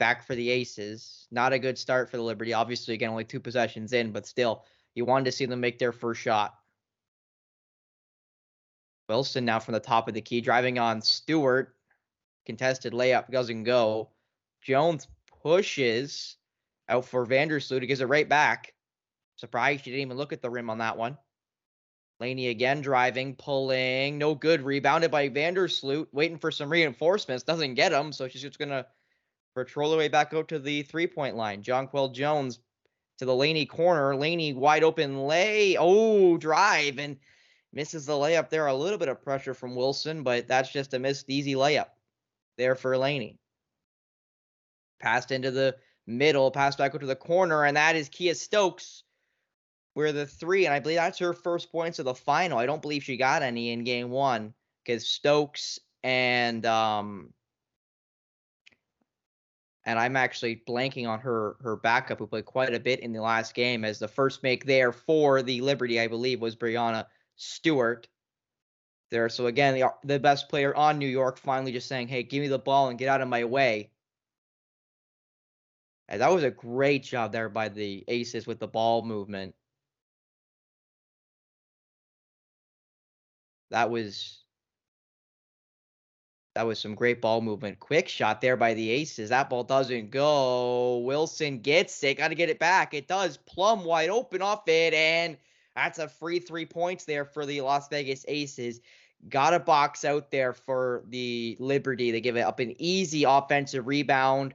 Back 0.01 0.25
for 0.25 0.33
the 0.33 0.49
Aces. 0.49 1.27
Not 1.29 1.53
a 1.53 1.59
good 1.59 1.77
start 1.77 2.09
for 2.09 2.17
the 2.17 2.23
Liberty. 2.23 2.53
Obviously, 2.53 2.95
again, 2.95 3.11
only 3.11 3.23
two 3.23 3.39
possessions 3.39 3.93
in, 3.93 4.11
but 4.11 4.25
still, 4.25 4.65
you 4.95 5.05
wanted 5.05 5.25
to 5.25 5.31
see 5.31 5.45
them 5.45 5.59
make 5.59 5.77
their 5.77 5.91
first 5.91 6.19
shot. 6.19 6.55
Wilson 9.07 9.45
now 9.45 9.59
from 9.59 9.75
the 9.75 9.79
top 9.79 10.07
of 10.07 10.15
the 10.15 10.21
key, 10.21 10.41
driving 10.41 10.79
on 10.79 11.03
Stewart. 11.03 11.75
Contested 12.47 12.93
layup 12.93 13.29
doesn't 13.29 13.63
go. 13.63 14.09
Jones 14.63 15.07
pushes 15.43 16.35
out 16.89 17.05
for 17.05 17.27
Vandersloot. 17.27 17.81
He 17.81 17.87
gives 17.87 18.01
it 18.01 18.05
right 18.05 18.27
back. 18.27 18.73
Surprised 19.35 19.83
she 19.83 19.91
didn't 19.91 20.01
even 20.01 20.17
look 20.17 20.33
at 20.33 20.41
the 20.41 20.49
rim 20.49 20.71
on 20.71 20.79
that 20.79 20.97
one. 20.97 21.15
Laney 22.19 22.47
again 22.47 22.81
driving, 22.81 23.35
pulling, 23.35 24.17
no 24.17 24.33
good. 24.33 24.63
Rebounded 24.63 25.11
by 25.11 25.29
Vandersloot, 25.29 26.07
waiting 26.11 26.39
for 26.39 26.49
some 26.49 26.71
reinforcements. 26.71 27.43
Doesn't 27.43 27.75
get 27.75 27.89
them, 27.89 28.11
so 28.11 28.27
she's 28.27 28.41
just 28.41 28.57
gonna 28.57 28.87
patrol 29.55 29.91
her 29.91 29.97
way 29.97 30.07
back 30.07 30.33
out 30.33 30.47
to 30.49 30.59
the 30.59 30.83
three-point 30.83 31.35
line. 31.35 31.63
Jonquel 31.63 32.13
Jones 32.13 32.59
to 33.17 33.25
the 33.25 33.35
Laney 33.35 33.65
corner. 33.65 34.15
Laney 34.15 34.53
wide 34.53 34.83
open 34.83 35.25
lay. 35.25 35.77
Oh, 35.77 36.37
drive 36.37 36.97
and 36.99 37.17
misses 37.73 38.05
the 38.05 38.13
layup 38.13 38.49
there. 38.49 38.67
A 38.67 38.73
little 38.73 38.97
bit 38.97 39.09
of 39.09 39.21
pressure 39.21 39.53
from 39.53 39.75
Wilson, 39.75 40.23
but 40.23 40.47
that's 40.47 40.71
just 40.71 40.93
a 40.93 40.99
missed 40.99 41.29
easy 41.29 41.55
layup 41.55 41.89
there 42.57 42.75
for 42.75 42.97
Laney. 42.97 43.37
Passed 44.99 45.31
into 45.31 45.51
the 45.51 45.75
middle, 46.07 46.51
passed 46.51 46.77
back 46.77 46.91
over 46.91 46.99
to 46.99 47.05
the 47.05 47.15
corner, 47.15 47.65
and 47.65 47.77
that 47.77 47.95
is 47.95 48.09
Kiah 48.09 48.35
Stokes. 48.35 49.03
Where 49.93 50.13
the 50.13 50.25
three, 50.25 50.65
and 50.65 50.73
I 50.73 50.79
believe 50.79 50.95
that's 50.95 51.19
her 51.19 51.33
first 51.33 51.69
points 51.69 51.99
of 51.99 52.05
the 52.05 52.15
final. 52.15 52.57
I 52.57 52.65
don't 52.65 52.81
believe 52.81 53.03
she 53.03 53.17
got 53.17 53.41
any 53.41 53.73
in 53.73 53.83
game 53.83 54.09
one 54.09 54.53
because 54.85 55.05
Stokes 55.05 55.79
and 56.01 56.65
um 56.65 57.33
and 59.85 59.97
I'm 59.99 60.15
actually 60.15 60.63
blanking 60.67 61.07
on 61.07 61.19
her 61.21 61.57
her 61.61 61.75
backup 61.75 62.19
who 62.19 62.27
played 62.27 62.45
quite 62.45 62.73
a 62.73 62.79
bit 62.79 62.99
in 62.99 63.13
the 63.13 63.21
last 63.21 63.53
game 63.53 63.83
as 63.83 63.99
the 63.99 64.07
first 64.07 64.43
make 64.43 64.65
there 64.65 64.91
for 64.91 65.41
the 65.41 65.61
Liberty, 65.61 65.99
I 65.99 66.07
believe, 66.07 66.41
was 66.41 66.55
Breanna 66.55 67.07
Stewart. 67.35 68.07
There, 69.09 69.27
so 69.29 69.47
again, 69.47 69.73
the 69.73 69.93
the 70.03 70.19
best 70.19 70.49
player 70.49 70.73
on 70.75 70.97
New 70.97 71.07
York 71.07 71.37
finally 71.37 71.71
just 71.71 71.87
saying, 71.87 72.07
"Hey, 72.07 72.23
give 72.23 72.41
me 72.41 72.47
the 72.47 72.59
ball 72.59 72.89
and 72.89 72.99
get 72.99 73.09
out 73.09 73.21
of 73.21 73.27
my 73.27 73.43
way." 73.45 73.91
And 76.07 76.21
that 76.21 76.31
was 76.31 76.43
a 76.43 76.51
great 76.51 77.03
job 77.03 77.31
there 77.31 77.49
by 77.49 77.69
the 77.69 78.03
Aces 78.07 78.45
with 78.45 78.59
the 78.59 78.67
ball 78.67 79.01
movement. 79.03 79.55
That 83.71 83.89
was 83.89 84.40
that 86.53 86.65
was 86.65 86.79
some 86.79 86.95
great 86.95 87.21
ball 87.21 87.41
movement. 87.41 87.79
Quick 87.79 88.09
shot 88.09 88.41
there 88.41 88.57
by 88.57 88.73
the 88.73 88.89
Aces. 88.89 89.29
That 89.29 89.49
ball 89.49 89.63
doesn't 89.63 90.11
go. 90.11 90.97
Wilson 90.99 91.59
gets 91.59 92.03
it. 92.03 92.17
Got 92.17 92.29
to 92.29 92.35
get 92.35 92.49
it 92.49 92.59
back. 92.59 92.93
It 92.93 93.07
does. 93.07 93.37
Plum 93.37 93.85
wide 93.85 94.09
open 94.09 94.41
off 94.41 94.67
it. 94.67 94.93
And 94.93 95.37
that's 95.75 95.99
a 95.99 96.09
free 96.09 96.39
three 96.39 96.65
points 96.65 97.05
there 97.05 97.23
for 97.23 97.45
the 97.45 97.61
Las 97.61 97.87
Vegas 97.87 98.25
Aces. 98.27 98.81
Got 99.29 99.53
a 99.53 99.59
box 99.59 100.03
out 100.03 100.31
there 100.31 100.51
for 100.51 101.03
the 101.07 101.55
Liberty. 101.59 102.11
They 102.11 102.21
give 102.21 102.35
it 102.35 102.41
up 102.41 102.59
an 102.59 102.75
easy 102.79 103.23
offensive 103.23 103.87
rebound. 103.87 104.53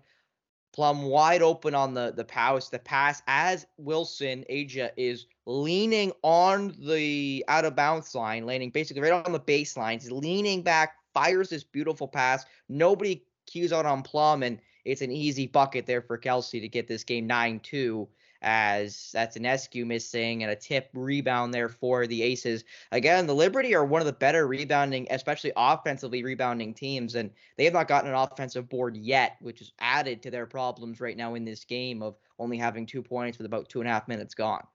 Plum 0.75 1.05
wide 1.05 1.41
open 1.41 1.75
on 1.75 1.95
the 1.95 2.13
the 2.15 2.25
pass. 2.25 2.69
The 2.69 2.79
pass 2.79 3.23
as 3.27 3.67
Wilson 3.79 4.45
A'ja 4.51 4.91
is 4.99 5.27
leaning 5.47 6.13
on 6.23 6.75
the 6.79 7.43
out 7.49 7.65
of 7.65 7.75
bounds 7.75 8.15
line, 8.15 8.45
landing 8.45 8.69
basically 8.69 9.01
right 9.01 9.25
on 9.25 9.33
the 9.33 9.41
baseline. 9.41 9.95
He's 9.95 10.11
leaning 10.11 10.61
back, 10.61 10.97
fires 11.17 11.49
this 11.49 11.65
beautiful 11.65 12.07
pass. 12.07 12.45
Nobody 12.69 13.25
cues 13.47 13.73
out 13.73 13.87
on 13.87 14.03
Plum, 14.03 14.43
and 14.43 14.61
it's 14.85 15.01
an 15.01 15.11
easy 15.11 15.47
bucket 15.47 15.87
there 15.87 16.03
for 16.03 16.19
Kelsey 16.19 16.61
to 16.61 16.69
get 16.69 16.87
this 16.87 17.05
game 17.05 17.27
9 17.27 17.59
2 17.61 18.07
as 18.43 19.11
that's 19.15 19.39
Ionescu 19.39 19.87
missing 19.87 20.43
and 20.43 20.53
a 20.53 20.57
tip 20.57 20.91
rebound 20.93 21.55
there 21.55 21.71
for 21.71 22.07
the 22.07 22.23
Aces. 22.23 22.65
Again, 22.93 23.27
the 23.27 23.35
Liberty 23.35 23.75
are 23.75 23.87
one 23.87 24.03
of 24.03 24.07
the 24.07 24.13
better 24.13 24.47
rebounding, 24.47 25.07
especially 25.11 25.53
offensively 25.57 26.23
rebounding 26.23 26.75
teams, 26.75 27.15
and 27.15 27.31
they 27.57 27.65
have 27.65 27.73
not 27.73 27.89
gotten 27.89 28.11
an 28.11 28.17
offensive 28.17 28.69
board 28.69 28.95
yet, 28.95 29.37
which 29.41 29.63
is 29.63 29.73
added 29.79 30.23
to 30.23 30.31
their 30.31 30.47
problems 30.47 31.01
right 31.01 31.17
now 31.17 31.35
in 31.35 31.47
this 31.47 31.65
game 31.65 32.03
of 32.03 32.19
only 32.39 32.59
having 32.59 32.85
two 32.85 33.03
points 33.03 33.39
with 33.39 33.47
about 33.47 33.71
two 33.71 33.81
and 33.81 33.89
a 33.89 33.93
half 33.93 34.07
minutes 34.07 34.35
gone. 34.35 34.67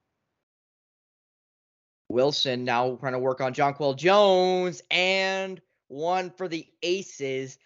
Wilson 2.08 2.64
now 2.64 2.96
trying 2.96 3.12
to 3.12 3.20
work 3.20 3.40
on 3.40 3.54
Jonquel 3.54 3.96
Jones 3.96 4.82
and 4.90 5.62
one 5.92 6.30
for 6.30 6.48
the 6.48 6.66
Aces 6.82 7.58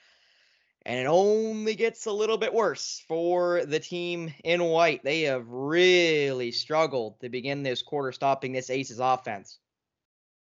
and 0.87 1.00
it 1.00 1.06
only 1.06 1.75
gets 1.75 2.06
a 2.06 2.12
little 2.12 2.38
bit 2.38 2.54
worse 2.54 3.02
for 3.09 3.64
the 3.66 3.80
team 3.80 4.33
in 4.45 4.62
white. 4.62 5.02
They 5.02 5.23
have 5.23 5.45
really 5.49 6.52
struggled 6.52 7.18
to 7.21 7.28
begin 7.28 7.64
this 7.64 7.83
quarter, 7.83 8.12
stopping 8.12 8.52
this 8.52 8.71
Aces 8.71 9.00
offense. 9.00 9.59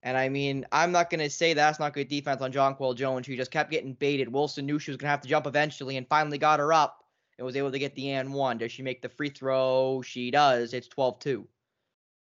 And 0.03 0.15
I 0.15 0.29
mean, 0.29 0.67
I'm 0.71 0.91
not 0.91 1.09
going 1.09 1.21
to 1.21 1.31
say 1.31 1.53
that's 1.53 1.79
not 1.79 1.95
good 1.95 2.09
defense 2.09 2.43
on 2.43 2.53
Jonquel 2.53 2.95
Jones, 2.95 3.25
who 3.25 3.35
just 3.35 3.49
kept 3.49 3.71
getting 3.71 3.93
baited. 3.93 4.31
Wilson 4.31 4.67
knew 4.67 4.77
she 4.77 4.91
was 4.91 4.97
going 4.97 5.07
to 5.07 5.11
have 5.11 5.21
to 5.21 5.27
jump 5.27 5.47
eventually 5.47 5.97
and 5.97 6.07
finally 6.07 6.37
got 6.37 6.59
her 6.59 6.71
up 6.71 7.03
and 7.39 7.45
was 7.45 7.55
able 7.55 7.71
to 7.71 7.79
get 7.79 7.95
the 7.95 8.11
and 8.11 8.31
one. 8.31 8.59
Does 8.59 8.71
she 8.71 8.83
make 8.83 9.01
the 9.01 9.09
free 9.09 9.29
throw? 9.29 10.03
She 10.05 10.29
does. 10.29 10.75
It's 10.75 10.87
12 10.89 11.17
2. 11.21 11.47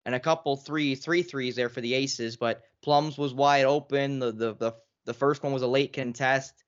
And 0.06 0.14
a 0.14 0.20
couple 0.20 0.56
three, 0.56 0.94
three 0.94 1.24
threes 1.24 1.56
there 1.56 1.68
for 1.68 1.80
the 1.80 1.94
Aces, 1.94 2.36
but 2.36 2.62
Plums 2.82 3.18
was 3.18 3.34
wide 3.34 3.64
open. 3.64 4.20
The, 4.20 4.30
the, 4.30 4.54
the, 4.54 4.72
the 5.04 5.14
first 5.14 5.42
one 5.42 5.52
was 5.52 5.62
a 5.62 5.66
late 5.66 5.92
contest 5.92 6.62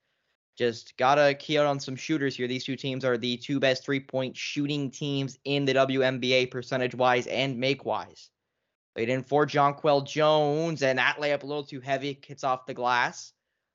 just 0.57 0.97
gotta 0.97 1.35
key 1.35 1.59
out 1.59 1.67
on 1.67 1.81
some 1.81 1.97
shooters 1.97 2.37
here. 2.37 2.47
These 2.47 2.65
two 2.65 2.77
teams 2.77 3.05
are 3.05 3.19
the 3.19 3.37
two 3.37 3.59
best 3.59 3.85
three 3.85 4.01
point 4.01 4.37
shooting 4.37 4.91
teams 4.91 5.39
in 5.45 5.65
the 5.65 5.75
WNBA 5.75 6.51
percentage 6.51 6.95
wise 6.95 7.27
and 7.27 7.59
make 7.59 7.85
wise. 7.85 8.31
Laid 8.97 9.09
in 9.09 9.25
for 9.25 9.47
Jonquel 9.47 10.07
Jones, 10.07 10.83
and 10.83 10.99
that 10.99 11.17
layup 11.19 11.43
a 11.43 11.47
little 11.47 11.65
too 11.65 11.81
heavy, 11.81 12.21
hits 12.25 12.45
off 12.45 12.67
the 12.67 12.75
glass. 12.75 13.33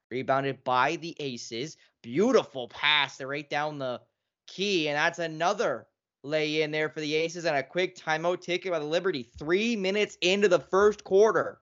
Rebounded 0.09 0.63
by 0.63 0.95
the 0.95 1.15
Aces. 1.19 1.77
Beautiful 2.01 2.69
pass 2.69 3.21
right 3.21 3.47
down 3.49 3.77
the 3.77 4.01
key. 4.47 4.87
And 4.87 4.97
that's 4.97 5.19
another 5.19 5.85
lay 6.23 6.61
in 6.61 6.71
there 6.71 6.89
for 6.89 7.01
the 7.01 7.13
Aces 7.13 7.45
and 7.45 7.57
a 7.57 7.61
quick 7.61 7.95
timeout 7.97 8.41
taken 8.41 8.71
by 8.71 8.79
the 8.79 8.85
Liberty. 8.85 9.29
Three 9.37 9.75
minutes 9.75 10.17
into 10.21 10.47
the 10.47 10.59
first 10.59 11.03
quarter. 11.03 11.59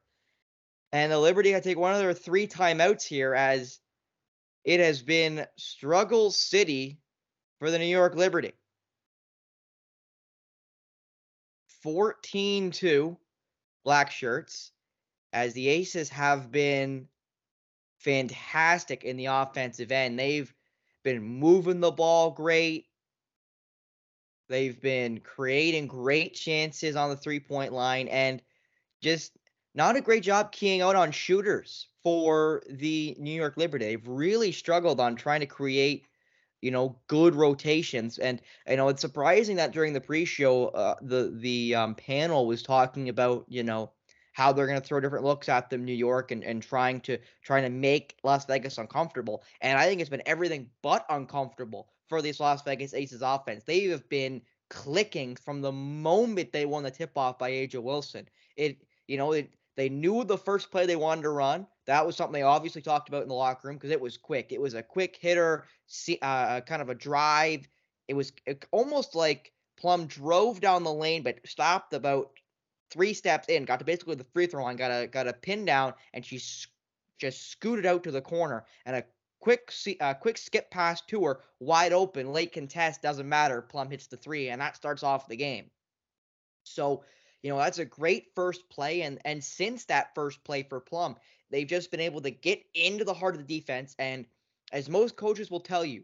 And 0.97 1.11
the 1.11 1.19
Liberty 1.19 1.51
had 1.51 1.61
to 1.61 1.69
take 1.69 1.77
one 1.77 1.93
of 1.93 1.99
their 1.99 2.15
three 2.15 2.47
timeouts 2.47 3.03
here 3.05 3.35
as 3.35 3.79
it 4.63 4.79
has 4.79 5.03
been 5.03 5.45
struggle 5.55 6.31
city 6.31 6.97
for 7.59 7.69
the 7.69 7.77
New 7.77 7.85
York 7.85 8.15
Liberty. 8.15 8.53
14 11.83 12.71
2 12.71 13.15
black 13.83 14.09
shirts 14.09 14.71
as 15.31 15.53
the 15.53 15.67
Aces 15.67 16.09
have 16.09 16.51
been 16.51 17.07
fantastic 17.99 19.03
in 19.03 19.17
the 19.17 19.27
offensive 19.27 19.91
end. 19.91 20.17
They've 20.17 20.51
been 21.03 21.21
moving 21.21 21.79
the 21.79 21.91
ball 21.91 22.31
great. 22.31 22.87
They've 24.49 24.81
been 24.81 25.19
creating 25.19 25.89
great 25.89 26.33
chances 26.33 26.95
on 26.95 27.11
the 27.11 27.17
three 27.17 27.39
point 27.39 27.71
line 27.71 28.07
and 28.07 28.41
just 29.03 29.37
not 29.77 29.95
a 29.95 30.01
great 30.01 30.23
job 30.23 30.51
keying 30.51 30.81
out 30.81 30.95
on 30.95 31.11
shooters 31.11 31.87
for 32.03 32.63
the 32.67 33.15
New 33.19 33.31
York 33.31 33.57
Liberty. 33.57 33.85
They've 33.85 34.07
really 34.07 34.51
struggled 34.51 34.99
on 34.99 35.15
trying 35.15 35.41
to 35.41 35.45
create, 35.45 36.07
you 36.61 36.71
know, 36.71 36.97
good 37.05 37.35
rotations. 37.35 38.17
And 38.17 38.41
you 38.67 38.75
know, 38.75 38.89
it's 38.89 39.01
surprising 39.01 39.55
that 39.57 39.73
during 39.73 39.93
the 39.93 40.01
pre-show, 40.01 40.69
uh, 40.69 40.95
the 41.03 41.31
the 41.35 41.75
um, 41.75 41.93
panel 41.93 42.47
was 42.47 42.63
talking 42.63 43.09
about, 43.09 43.45
you 43.47 43.61
know, 43.61 43.91
how 44.33 44.51
they're 44.51 44.65
going 44.67 44.81
to 44.81 44.87
throw 44.87 44.99
different 44.99 45.25
looks 45.25 45.47
at 45.47 45.69
them, 45.69 45.85
New 45.85 45.93
York, 45.93 46.31
and, 46.31 46.43
and 46.43 46.63
trying 46.63 46.99
to 47.01 47.19
trying 47.43 47.63
to 47.63 47.69
make 47.69 48.17
Las 48.23 48.45
Vegas 48.45 48.79
uncomfortable. 48.79 49.43
And 49.61 49.77
I 49.77 49.85
think 49.85 50.01
it's 50.01 50.09
been 50.09 50.23
everything 50.25 50.71
but 50.81 51.05
uncomfortable 51.09 51.87
for 52.09 52.23
this 52.23 52.39
Las 52.39 52.63
Vegas 52.63 52.95
Aces 52.95 53.21
offense. 53.21 53.63
They 53.63 53.83
have 53.85 54.09
been 54.09 54.41
clicking 54.69 55.35
from 55.35 55.61
the 55.61 55.71
moment 55.71 56.51
they 56.51 56.65
won 56.65 56.83
the 56.83 56.91
tip 56.91 57.15
off 57.15 57.37
by 57.37 57.51
A'ja 57.51 57.81
Wilson. 57.81 58.27
It 58.55 58.81
you 59.07 59.17
know 59.17 59.33
it 59.33 59.51
they 59.77 59.89
knew 59.89 60.23
the 60.23 60.37
first 60.37 60.71
play 60.71 60.85
they 60.85 60.95
wanted 60.95 61.21
to 61.21 61.29
run. 61.29 61.67
That 61.85 62.05
was 62.05 62.17
something 62.17 62.33
they 62.33 62.41
obviously 62.41 62.81
talked 62.81 63.07
about 63.07 63.21
in 63.21 63.29
the 63.29 63.35
locker 63.35 63.67
room 63.67 63.77
because 63.77 63.91
it 63.91 64.01
was 64.01 64.17
quick. 64.17 64.51
It 64.51 64.59
was 64.59 64.73
a 64.73 64.83
quick 64.83 65.15
hitter, 65.15 65.65
uh, 66.21 66.61
kind 66.61 66.81
of 66.81 66.89
a 66.89 66.95
drive. 66.95 67.69
It 68.07 68.15
was 68.15 68.33
almost 68.71 69.15
like 69.15 69.53
Plum 69.77 70.07
drove 70.07 70.59
down 70.59 70.83
the 70.83 70.91
lane 70.91 71.21
but 71.21 71.39
stopped 71.45 71.93
about 71.93 72.31
three 72.89 73.13
steps 73.13 73.47
in, 73.49 73.65
got 73.65 73.79
to 73.79 73.85
basically 73.85 74.15
the 74.15 74.25
free 74.33 74.47
throw 74.47 74.63
line, 74.63 74.75
got 74.75 74.89
a 74.89 75.07
got 75.07 75.27
a 75.27 75.33
pin 75.33 75.63
down, 75.63 75.93
and 76.13 76.25
she 76.25 76.41
just 77.19 77.51
scooted 77.51 77.85
out 77.85 78.03
to 78.03 78.11
the 78.11 78.21
corner 78.21 78.65
and 78.85 78.95
a 78.95 79.03
quick 79.39 79.71
uh, 79.99 80.15
quick 80.15 80.39
skip 80.39 80.71
pass 80.71 81.01
to 81.01 81.23
her, 81.25 81.41
wide 81.59 81.93
open, 81.93 82.33
late 82.33 82.51
contest 82.51 83.03
doesn't 83.03 83.29
matter. 83.29 83.61
Plum 83.61 83.91
hits 83.91 84.07
the 84.07 84.17
three, 84.17 84.49
and 84.49 84.59
that 84.59 84.75
starts 84.75 85.03
off 85.03 85.27
the 85.27 85.35
game. 85.35 85.69
So 86.63 87.03
you 87.43 87.49
know 87.49 87.57
that's 87.57 87.79
a 87.79 87.85
great 87.85 88.27
first 88.35 88.69
play, 88.69 89.01
and 89.01 89.19
and 89.25 89.43
since 89.43 89.85
that 89.85 90.13
first 90.15 90.43
play 90.43 90.63
for 90.63 90.79
Plum, 90.79 91.15
they've 91.49 91.67
just 91.67 91.91
been 91.91 91.99
able 91.99 92.21
to 92.21 92.31
get 92.31 92.63
into 92.73 93.03
the 93.05 93.13
heart 93.13 93.35
of 93.35 93.45
the 93.45 93.59
defense, 93.59 93.95
and 93.99 94.25
as 94.71 94.89
most 94.89 95.15
coaches 95.15 95.49
will 95.49 95.59
tell 95.59 95.85
you, 95.85 96.03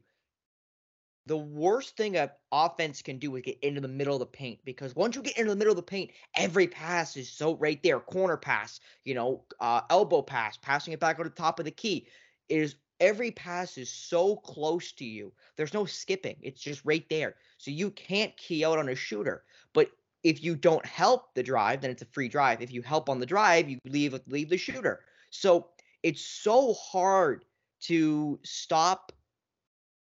the 1.26 1.38
worst 1.38 1.96
thing 1.96 2.18
a 2.18 2.32
offense 2.52 3.02
can 3.02 3.18
do 3.18 3.36
is 3.36 3.44
get 3.44 3.58
into 3.62 3.82
the 3.82 3.88
middle 3.88 4.14
of 4.14 4.20
the 4.20 4.26
paint 4.26 4.60
because 4.66 4.96
once 4.96 5.16
you 5.16 5.22
get 5.22 5.38
into 5.38 5.52
the 5.52 5.56
middle 5.56 5.72
of 5.72 5.78
the 5.78 5.84
paint, 5.84 6.12
every 6.36 6.68
pass 6.68 7.16
is 7.16 7.30
so 7.30 7.56
right 7.56 7.82
there. 7.82 8.00
Corner 8.00 8.38
pass, 8.38 8.80
you 9.06 9.16
know, 9.16 9.44
uh, 9.60 9.82
elbow 9.90 10.22
pass, 10.22 10.58
passing 10.58 10.94
it 10.94 11.00
back 11.00 11.20
on 11.20 11.26
the 11.26 11.30
top 11.32 11.60
of 11.60 11.66
the 11.66 11.72
key 11.72 12.08
is 12.50 12.76
every 13.00 13.32
pass 13.32 13.78
is 13.78 13.90
so 13.90 14.36
close 14.36 14.92
to 14.94 15.06
you. 15.06 15.32
There's 15.56 15.74
no 15.74 15.86
skipping. 15.86 16.36
It's 16.42 16.62
just 16.62 16.82
right 16.84 17.08
there. 17.10 17.36
So 17.58 17.72
you 17.72 17.92
can't 17.92 18.36
key 18.36 18.66
out 18.66 18.80
on 18.80 18.90
a 18.90 18.96
shooter. 18.96 19.44
But 19.74 19.92
if 20.24 20.44
you 20.44 20.56
don't 20.56 20.86
help 20.86 21.34
the 21.36 21.44
drive, 21.44 21.82
then 21.82 21.92
it's 21.92 22.02
a 22.02 22.08
free 22.08 22.28
drive. 22.28 22.62
If 22.62 22.72
you 22.72 22.82
help 22.82 23.10
on 23.10 23.20
the 23.20 23.26
drive, 23.26 23.70
you 23.70 23.80
leave 23.86 24.20
leave 24.28 24.50
the 24.50 24.58
shooter. 24.58 25.02
So 25.30 25.68
it's 26.02 26.26
so 26.26 26.74
hard 26.74 27.46
to 27.82 28.40
stop 28.44 29.12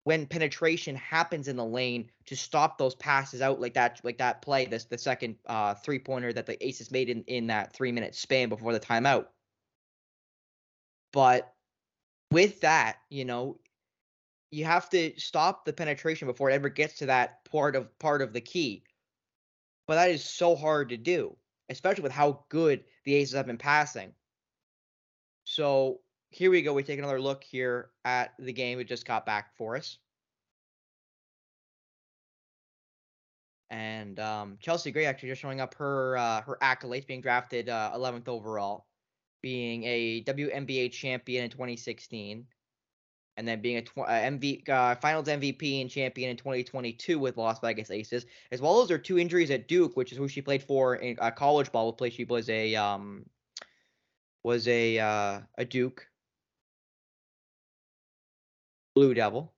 when 0.04 0.25
penetration 0.25 0.94
happens 0.94 1.49
in 1.49 1.56
the 1.56 1.64
lane 1.64 2.08
to 2.26 2.37
stop 2.37 2.78
those 2.78 2.94
passes 2.94 3.42
out 3.42 3.61
like 3.61 3.75
that 3.75 4.00
like 4.04 4.18
that 4.18 4.40
play 4.40 4.64
this 4.64 4.85
the 4.85 4.96
second 4.96 5.35
uh, 5.46 5.75
three 5.75 5.99
pointer 5.99 6.32
that 6.32 6.46
the 6.46 6.64
aces 6.64 6.92
made 6.92 7.08
in 7.08 7.23
in 7.25 7.49
that 7.49 7.75
three 7.75 7.90
minute 7.90 8.14
span 8.14 8.49
before 8.49 8.73
the 8.73 8.80
timeout 8.80 9.26
but 11.12 11.52
with 12.30 12.61
that 12.61 12.99
you 13.11 13.25
know 13.25 13.58
you 14.52 14.64
have 14.64 14.88
to 14.88 15.12
stop 15.18 15.64
the 15.64 15.73
penetration 15.73 16.28
before 16.28 16.50
it 16.50 16.54
ever 16.54 16.68
gets 16.68 16.99
to 16.99 17.06
that 17.06 17.44
part 17.50 17.75
of 17.75 17.99
part 17.99 18.23
of 18.23 18.32
the 18.32 18.40
key 18.40 18.85
but 19.87 19.95
that 19.95 20.11
is 20.11 20.25
so 20.25 20.55
hard 20.55 20.88
to 20.88 20.97
do 20.97 21.37
especially 21.69 22.02
with 22.02 22.12
how 22.12 22.45
good 22.49 22.85
the 23.05 23.14
aces 23.14 23.35
have 23.35 23.47
been 23.47 23.59
passing 23.59 24.12
so 25.45 26.00
here 26.31 26.50
we 26.50 26.61
go. 26.61 26.75
We 26.75 26.83
take 26.83 26.99
another 26.99 27.21
look 27.21 27.45
here 27.45 27.90
at 28.05 28.35
the 28.38 28.52
game. 28.52 28.78
It 28.81 28.88
just 28.88 29.07
got 29.07 29.25
back 29.25 29.57
for 29.57 29.76
us. 29.76 29.99
And 33.71 34.21
um, 34.21 34.59
Chelsea 34.61 34.90
Gray 34.93 35.07
actually 35.07 35.31
just 35.31 35.40
showing 35.40 35.61
up 35.61 35.75
her 35.75 36.16
uh, 36.16 36.43
her 36.43 36.59
accolades, 36.62 37.07
being 37.07 37.21
drafted 37.21 37.69
uh, 37.69 37.93
11th 37.95 38.28
overall, 38.28 38.87
being 39.43 39.83
a 39.85 40.23
WNBA 40.25 40.93
champion 40.93 41.45
in 41.45 41.50
2016, 41.50 42.45
and 43.37 43.47
then 43.47 43.61
being 43.61 43.76
a 43.76 43.83
tw- 43.83 43.99
uh, 43.99 44.07
MV, 44.07 44.69
uh, 44.69 44.95
Finals 44.97 45.28
MVP 45.28 45.81
and 45.81 45.90
champion 45.90 46.31
in 46.31 46.37
2022 46.37 47.19
with 47.19 47.37
Las 47.37 47.61
Vegas 47.61 47.90
Aces, 47.90 48.26
as 48.50 48.61
well 48.61 48.83
as 48.83 48.88
her 48.88 48.99
two 48.99 49.19
injuries 49.19 49.50
at 49.50 49.69
Duke, 49.69 49.97
which 49.97 50.12
is 50.12 50.19
who 50.19 50.28
she 50.28 50.40
played 50.40 50.62
for 50.62 50.97
in 50.97 51.16
uh, 51.21 51.31
college 51.31 51.71
ball. 51.71 51.93
Play 51.93 52.11
she 52.11 52.25
was 52.25 52.49
a 52.49 52.75
um, 52.75 53.26
was 54.43 54.66
a 54.69 54.99
uh, 54.99 55.40
a 55.59 55.64
Duke 55.64 56.07
Blue 58.95 59.12
Devil. 59.12 59.52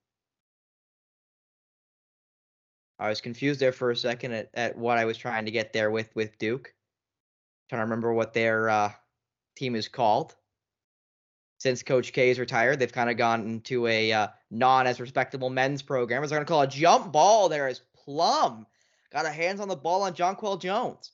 I 3.01 3.07
was 3.07 3.21
confused 3.21 3.61
there 3.61 3.71
for 3.71 3.91
a 3.91 3.95
second 3.95 4.33
at, 4.33 4.49
at 4.53 4.77
what 4.77 4.97
I 4.97 5.05
was 5.05 5.17
trying 5.17 5.45
to 5.45 5.51
get 5.51 5.71
there 5.71 5.89
with 5.89 6.13
with 6.15 6.37
Duke. 6.37 6.73
Trying 7.69 7.79
to 7.79 7.83
remember 7.83 8.11
what 8.13 8.33
their 8.33 8.69
uh, 8.69 8.91
team 9.55 9.75
is 9.75 9.87
called. 9.87 10.35
Since 11.59 11.83
Coach 11.83 12.13
K 12.13 12.29
is 12.29 12.39
retired, 12.39 12.79
they've 12.79 12.91
kind 12.91 13.09
of 13.09 13.17
gone 13.17 13.41
into 13.41 13.85
a 13.85 14.11
uh, 14.11 14.27
non 14.49 14.87
as 14.87 14.99
respectable 14.99 15.49
men's 15.49 15.81
program. 15.81 16.23
As 16.23 16.29
they're 16.29 16.39
going 16.39 16.45
to 16.45 16.49
call 16.49 16.61
a 16.61 16.67
jump 16.67 17.11
ball 17.11 17.49
there 17.49 17.67
as 17.67 17.81
Plum 17.93 18.65
got 19.11 19.25
a 19.25 19.29
hands 19.29 19.59
on 19.59 19.67
the 19.67 19.75
ball 19.75 20.03
on 20.03 20.13
Jonquel 20.13 20.61
Jones. 20.61 21.11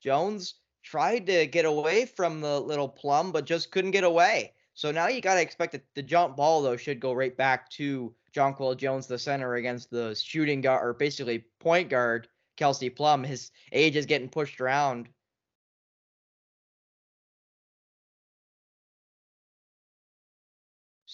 Jones 0.00 0.54
tried 0.82 1.26
to 1.26 1.46
get 1.46 1.64
away 1.64 2.04
from 2.04 2.40
the 2.40 2.60
little 2.60 2.88
Plum, 2.88 3.32
but 3.32 3.46
just 3.46 3.70
couldn't 3.70 3.92
get 3.92 4.04
away. 4.04 4.52
So 4.74 4.92
now 4.92 5.08
you 5.08 5.22
got 5.22 5.34
to 5.34 5.40
expect 5.40 5.72
that 5.72 5.84
the 5.94 6.02
jump 6.02 6.36
ball 6.36 6.60
though 6.60 6.76
should 6.76 7.00
go 7.00 7.14
right 7.14 7.34
back 7.34 7.70
to 7.70 8.14
Jonquel 8.34 8.76
Jones, 8.76 9.06
the 9.06 9.18
center, 9.18 9.54
against 9.54 9.90
the 9.90 10.14
shooting 10.14 10.60
guard 10.60 10.86
or 10.86 10.92
basically 10.92 11.44
point 11.58 11.88
guard 11.88 12.28
Kelsey 12.56 12.90
Plum. 12.90 13.24
His 13.24 13.50
age 13.72 13.96
is 13.96 14.04
getting 14.04 14.28
pushed 14.28 14.60
around. 14.60 15.08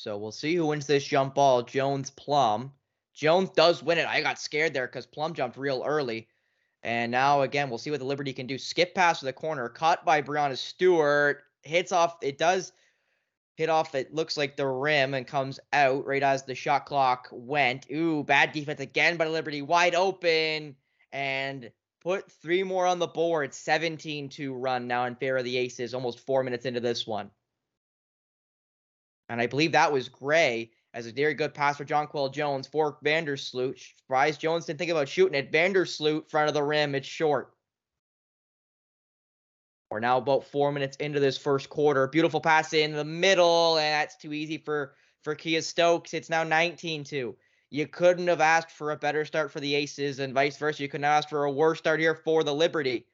So 0.02 0.18
we'll 0.18 0.32
see 0.32 0.56
who 0.56 0.66
wins 0.66 0.88
this 0.88 1.04
jump 1.04 1.36
ball. 1.36 1.62
Jones 1.62 2.10
Plum. 2.10 2.72
Jones 3.14 3.50
does 3.50 3.84
win 3.84 3.98
it. 3.98 4.06
I 4.08 4.20
got 4.20 4.40
scared 4.40 4.74
there 4.74 4.88
because 4.88 5.06
Plum 5.06 5.32
jumped 5.32 5.56
real 5.56 5.84
early. 5.86 6.26
And 6.82 7.12
now 7.12 7.42
again, 7.42 7.68
we'll 7.68 7.78
see 7.78 7.92
what 7.92 8.00
the 8.00 8.06
Liberty 8.06 8.32
can 8.32 8.48
do. 8.48 8.58
Skip 8.58 8.96
pass 8.96 9.20
to 9.20 9.26
the 9.26 9.32
corner, 9.32 9.68
caught 9.68 10.04
by 10.04 10.20
Breanna 10.20 10.58
Stewart. 10.58 11.44
Hits 11.62 11.92
off. 11.92 12.16
It 12.20 12.36
does 12.36 12.72
hit 13.54 13.68
off 13.68 13.94
it 13.94 14.12
looks 14.12 14.36
like 14.36 14.56
the 14.56 14.66
rim 14.66 15.14
and 15.14 15.24
comes 15.24 15.60
out 15.72 16.04
right 16.04 16.24
as 16.24 16.42
the 16.42 16.54
shot 16.56 16.84
clock 16.84 17.28
went. 17.30 17.86
Ooh, 17.92 18.24
bad 18.24 18.50
defense 18.50 18.80
again 18.80 19.16
by 19.16 19.28
Liberty, 19.28 19.62
wide 19.62 19.94
open 19.94 20.74
and 21.12 21.70
put 22.00 22.28
three 22.28 22.64
more 22.64 22.86
on 22.86 22.98
the 22.98 23.06
board. 23.06 23.54
17 23.54 24.30
to 24.30 24.52
run 24.52 24.88
now 24.88 25.04
in 25.04 25.14
favor 25.14 25.36
of 25.36 25.44
the 25.44 25.58
Aces, 25.58 25.94
almost 25.94 26.18
four 26.18 26.42
minutes 26.42 26.66
into 26.66 26.80
this 26.80 27.06
one. 27.06 27.30
And 29.32 29.40
I 29.40 29.46
believe 29.46 29.72
that 29.72 29.90
was 29.90 30.10
Gray 30.10 30.72
as 30.92 31.06
a 31.06 31.10
very 31.10 31.32
good 31.32 31.54
pass 31.54 31.78
for 31.78 31.86
Jonquel 31.86 32.34
Jones 32.34 32.66
for 32.66 32.98
Vandersloot. 33.02 33.82
Bryce 34.06 34.36
Jones 34.36 34.66
didn't 34.66 34.78
think 34.78 34.90
about 34.90 35.08
shooting 35.08 35.34
it. 35.34 35.50
Vandersloot, 35.50 36.28
front 36.28 36.48
of 36.48 36.54
the 36.54 36.62
rim, 36.62 36.94
it's 36.94 37.08
short. 37.08 37.54
We're 39.90 40.00
now 40.00 40.18
about 40.18 40.44
four 40.44 40.70
minutes 40.70 40.98
into 40.98 41.18
this 41.18 41.38
first 41.38 41.70
quarter. 41.70 42.06
Beautiful 42.08 42.42
pass 42.42 42.74
in 42.74 42.92
the 42.92 43.06
middle, 43.06 43.78
and 43.78 43.94
that's 43.94 44.16
too 44.16 44.34
easy 44.34 44.58
for 44.58 44.94
for 45.22 45.34
Kiah 45.34 45.62
Stokes. 45.62 46.12
It's 46.12 46.28
now 46.28 46.44
19-2. 46.44 47.34
You 47.70 47.86
couldn't 47.86 48.28
have 48.28 48.42
asked 48.42 48.70
for 48.70 48.90
a 48.90 48.98
better 48.98 49.24
start 49.24 49.50
for 49.50 49.60
the 49.60 49.74
Aces, 49.74 50.18
and 50.18 50.34
vice 50.34 50.58
versa. 50.58 50.82
You 50.82 50.90
couldn't 50.90 51.06
asked 51.06 51.30
for 51.30 51.44
a 51.44 51.50
worse 51.50 51.78
start 51.78 52.00
here 52.00 52.16
for 52.16 52.44
the 52.44 52.54
Liberty. 52.54 53.06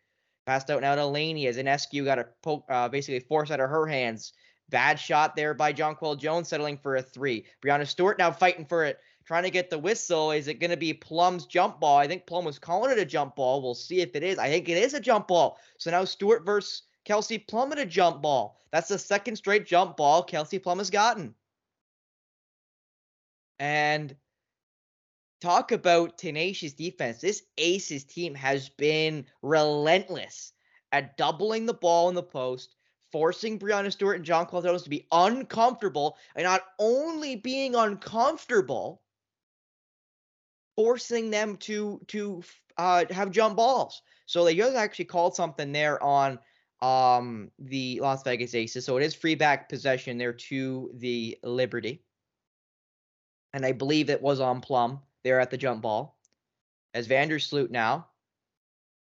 Passed 0.47 0.69
out 0.69 0.81
now 0.81 0.97
to 0.97 1.07
Laney 1.07 1.47
as 1.47 1.59
Ionescu 1.59 2.05
got 2.05 2.19
a 2.19 2.27
poke, 2.43 2.65
uh, 2.69 2.89
basically 2.89 3.21
force 3.21 3.53
out 3.53 3.61
of 3.61 3.71
her 3.71 3.87
hands. 3.87 4.33
Bad 4.71 5.01
shot 5.01 5.35
there 5.35 5.55
by 5.55 5.73
Jonquel 5.73 6.19
Jones 6.19 6.49
settling 6.49 6.77
for 6.79 6.97
a 6.97 7.03
three. 7.03 7.47
Breanna 7.63 7.87
Stewart 7.87 8.19
now 8.19 8.31
fighting 8.31 8.67
for 8.67 8.85
it, 8.85 8.99
trying 9.25 9.45
to 9.45 9.51
get 9.51 9.71
the 9.71 9.79
whistle. 9.79 10.31
Is 10.31 10.49
it 10.49 10.61
going 10.61 10.71
to 10.71 10.77
be 10.77 10.93
Plum's 10.93 11.47
jump 11.47 11.81
ball? 11.81 11.99
I 11.99 12.07
think 12.07 12.27
Plum 12.27 12.45
was 12.45 12.59
calling 12.59 12.91
it 12.91 12.99
a 12.99 13.05
jump 13.05 13.37
ball. 13.37 13.63
We'll 13.63 13.75
see 13.75 14.01
if 14.01 14.15
it 14.15 14.23
is. 14.23 14.39
I 14.39 14.49
think 14.49 14.69
it 14.69 14.77
is 14.77 14.95
a 14.95 15.01
jump 15.01 15.29
ball. 15.29 15.59
So 15.79 15.91
now 15.91 16.05
Stewart 16.05 16.45
versus 16.45 16.83
Kelsey 17.05 17.39
Plum 17.39 17.73
at 17.73 17.79
a 17.79 17.87
jump 17.87 18.21
ball. 18.21 18.61
That's 18.71 18.89
the 18.89 18.99
second 18.99 19.37
straight 19.37 19.67
jump 19.67 19.97
ball 19.97 20.23
Kelsey 20.23 20.59
Plum 20.59 20.79
has 20.79 20.91
gotten. 20.91 21.35
And 23.59 24.15
talk 25.41 25.73
about 25.73 26.19
tenacious 26.19 26.75
defense. 26.75 27.21
This 27.21 27.43
Aces 27.57 28.05
team 28.05 28.35
has 28.35 28.69
been 28.69 29.25
relentless 29.43 30.53
at 30.93 31.17
doubling 31.17 31.67
the 31.67 31.75
ball 31.75 32.09
in 32.09 32.15
the 32.15 32.23
post, 32.23 32.75
forcing 33.13 33.59
Breanna 33.59 33.93
Stewart 33.93 34.17
and 34.17 34.25
Jonquel 34.25 34.63
Jones 34.63 34.83
to 34.83 34.91
be 34.91 35.07
uncomfortable, 35.13 36.17
and 36.37 36.45
not 36.45 36.63
only 36.79 37.37
being 37.37 37.75
uncomfortable, 37.75 39.03
forcing 40.77 41.31
them 41.31 41.57
to 41.57 42.01
to 42.09 42.43
uh, 42.77 43.05
have 43.11 43.31
jump 43.31 43.57
balls. 43.57 44.03
So 44.27 44.45
they 44.45 44.55
just 44.55 44.77
actually 44.77 45.07
called 45.07 45.35
something 45.35 45.73
there 45.73 46.03
on 46.03 46.39
um 46.81 47.51
the 47.59 47.99
Las 48.01 48.23
Vegas 48.23 48.55
Aces. 48.55 48.85
So 48.85 48.97
it 48.97 49.03
is 49.03 49.15
free 49.15 49.35
back 49.35 49.69
possession 49.69 50.19
there 50.19 50.33
to 50.33 50.91
the 50.95 51.37
Liberty. 51.43 52.03
And 53.53 53.65
I 53.65 53.73
believe 53.73 54.11
it 54.11 54.23
was 54.23 54.41
on 54.41 54.61
Plum 54.61 55.01
there 55.25 55.41
at 55.41 55.51
the 55.51 55.57
jump 55.57 55.83
ball. 55.83 56.19
As 56.95 57.09
Vandersloot 57.09 57.71
now 57.71 58.07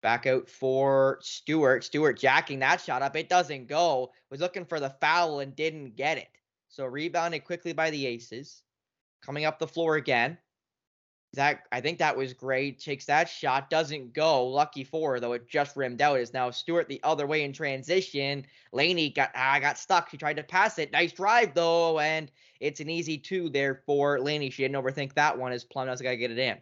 back 0.02 0.26
out 0.26 0.48
for 0.48 1.18
Stewart. 1.20 1.84
Stewart 1.84 2.18
jacking 2.18 2.60
that 2.60 2.80
shot 2.80 3.02
up. 3.02 3.16
It 3.16 3.28
doesn't 3.28 3.68
go. 3.68 4.12
Was 4.30 4.40
looking 4.40 4.64
for 4.64 4.80
the 4.80 4.94
foul 5.00 5.40
and 5.40 5.56
didn't 5.56 5.96
get 5.96 6.18
it. 6.18 6.28
So 6.68 6.84
rebounded 6.86 7.44
quickly 7.44 7.72
by 7.72 7.90
the 7.90 8.06
Aces. 8.06 8.62
Coming 9.22 9.44
up 9.44 9.58
the 9.58 9.66
floor 9.66 9.96
again. 9.96 10.38
That 11.34 11.64
I 11.70 11.82
think 11.82 11.98
that 11.98 12.16
was 12.16 12.32
great. 12.32 12.80
Takes 12.80 13.04
that 13.06 13.28
shot, 13.28 13.68
doesn't 13.68 14.14
go. 14.14 14.46
Lucky 14.46 14.82
for 14.82 15.20
though 15.20 15.34
it 15.34 15.46
just 15.46 15.76
rimmed 15.76 16.00
out. 16.00 16.18
Is 16.18 16.32
now 16.32 16.50
Stewart 16.50 16.88
the 16.88 17.02
other 17.02 17.26
way 17.26 17.44
in 17.44 17.52
transition. 17.52 18.46
Laney 18.72 19.10
got 19.10 19.30
ah, 19.34 19.58
got 19.60 19.76
stuck. 19.76 20.08
She 20.08 20.16
tried 20.16 20.36
to 20.36 20.42
pass 20.42 20.78
it. 20.78 20.90
Nice 20.90 21.12
drive 21.12 21.52
though, 21.52 21.98
and 21.98 22.30
it's 22.60 22.80
an 22.80 22.88
easy 22.88 23.18
two 23.18 23.50
there 23.50 23.82
for 23.84 24.18
Laney. 24.20 24.48
She 24.48 24.62
didn't 24.62 24.82
overthink 24.82 25.12
that 25.14 25.36
one. 25.36 25.52
As 25.52 25.64
Plum 25.64 25.86
knows 25.86 26.00
got 26.00 26.10
to 26.10 26.16
get 26.16 26.30
it 26.30 26.38
in. 26.38 26.56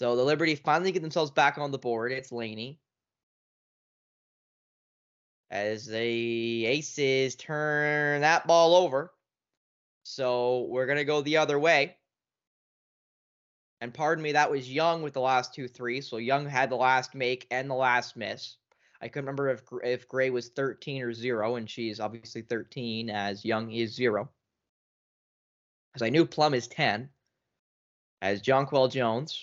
So 0.00 0.16
the 0.16 0.24
Liberty 0.24 0.54
finally 0.54 0.92
get 0.92 1.02
themselves 1.02 1.30
back 1.30 1.58
on 1.58 1.72
the 1.72 1.78
board. 1.78 2.10
It's 2.10 2.32
Laney. 2.32 2.80
As 5.50 5.84
the 5.84 6.64
Aces 6.64 7.36
turn 7.36 8.22
that 8.22 8.46
ball 8.46 8.76
over. 8.76 9.12
So 10.02 10.68
we're 10.70 10.86
going 10.86 10.96
to 10.96 11.04
go 11.04 11.20
the 11.20 11.36
other 11.36 11.58
way. 11.58 11.98
And 13.82 13.92
pardon 13.92 14.22
me, 14.22 14.32
that 14.32 14.50
was 14.50 14.72
Young 14.72 15.02
with 15.02 15.12
the 15.12 15.20
last 15.20 15.52
two 15.52 15.68
three. 15.68 16.00
So 16.00 16.16
Young 16.16 16.48
had 16.48 16.70
the 16.70 16.76
last 16.76 17.14
make 17.14 17.46
and 17.50 17.68
the 17.68 17.74
last 17.74 18.16
miss. 18.16 18.56
I 19.02 19.08
couldn't 19.08 19.26
remember 19.26 19.50
if 19.50 19.64
if 19.84 20.08
Gray 20.08 20.30
was 20.30 20.48
13 20.48 21.02
or 21.02 21.12
zero, 21.12 21.56
and 21.56 21.68
she's 21.68 22.00
obviously 22.00 22.40
13 22.40 23.10
as 23.10 23.44
Young 23.44 23.70
is 23.70 23.94
zero. 23.94 24.30
Because 25.92 26.06
I 26.06 26.08
knew 26.08 26.24
Plum 26.24 26.54
is 26.54 26.68
10. 26.68 27.10
As 28.22 28.40
Jonquel 28.40 28.90
Jones 28.90 29.38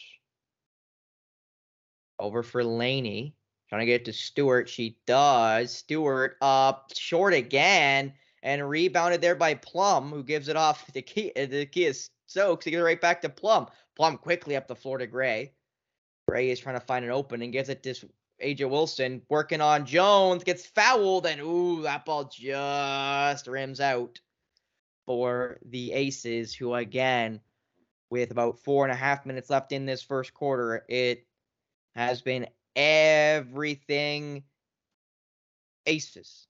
over 2.20 2.44
for 2.44 2.64
Laney. 2.64 3.36
Trying 3.70 3.82
to 3.82 3.86
get 3.86 4.02
it 4.02 4.06
to 4.06 4.14
Stewart. 4.14 4.70
She 4.70 4.98
does. 5.06 5.72
Stewart 5.74 6.38
up 6.42 6.92
short 6.96 7.34
again 7.34 8.14
and 8.42 8.70
rebounded 8.70 9.20
there 9.20 9.36
by 9.36 9.56
Plum, 9.56 10.10
who 10.10 10.24
gives 10.24 10.48
it 10.48 10.56
off 10.56 10.92
the 10.94 11.02
Key. 11.02 11.34
Uh, 11.36 11.48
the 11.48 11.66
key 11.66 11.86
is 11.86 12.10
Stokes. 12.28 12.64
He 12.64 12.72
gives 12.72 12.82
it 12.82 12.86
right 12.86 13.02
back 13.02 13.22
to 13.22 13.30
Plum. 13.30 13.68
Plum 13.96 14.18
quickly 14.18 14.56
up 14.56 14.68
the 14.68 14.76
floor 14.76 14.98
to 15.00 15.08
Gray. 15.08 15.52
Gray 16.28 16.50
is 16.50 16.60
trying 16.60 16.80
to 16.80 16.86
find 16.86 17.04
an 17.04 17.12
open 17.12 17.42
and 17.42 17.52
gives 17.52 17.70
it 17.70 17.84
to 17.84 17.96
A'ja 18.42 18.70
Wilson, 18.70 19.22
working 19.30 19.62
on 19.62 19.86
Jones, 19.86 20.44
gets 20.44 20.66
fouled, 20.66 21.26
and 21.26 21.42
ooh, 21.42 21.82
that 21.82 22.06
ball 22.06 22.26
just 22.26 23.48
rims 23.48 23.80
out 23.80 24.20
for 25.06 25.58
the 25.66 25.94
Aces, 25.94 26.54
who 26.54 26.76
again, 26.76 27.40
with 28.10 28.32
about 28.32 28.60
four 28.60 28.86
and 28.86 28.92
a 28.92 28.96
half 28.96 29.26
minutes 29.26 29.50
left 29.50 29.72
in 29.72 29.86
this 29.86 30.02
first 30.02 30.34
quarter, 30.34 30.86
it 30.88 31.26
has 31.98 32.22
been 32.22 32.48
everything 32.76 34.44
Aces. 35.88 36.48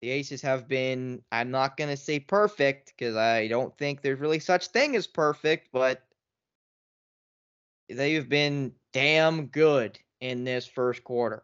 The 0.00 0.10
Aces 0.10 0.40
have 0.42 0.68
been, 0.68 1.22
I'm 1.30 1.50
not 1.50 1.76
going 1.76 1.90
to 1.90 1.96
say 1.96 2.20
perfect 2.20 2.94
because 2.96 3.16
I 3.16 3.48
don't 3.48 3.76
think 3.76 4.00
there's 4.00 4.20
really 4.20 4.38
such 4.38 4.68
thing 4.68 4.96
as 4.96 5.06
perfect, 5.06 5.68
but 5.72 6.02
they've 7.88 8.28
been 8.28 8.72
damn 8.92 9.46
good 9.46 9.98
in 10.20 10.44
this 10.44 10.66
first 10.66 11.02
quarter. 11.04 11.42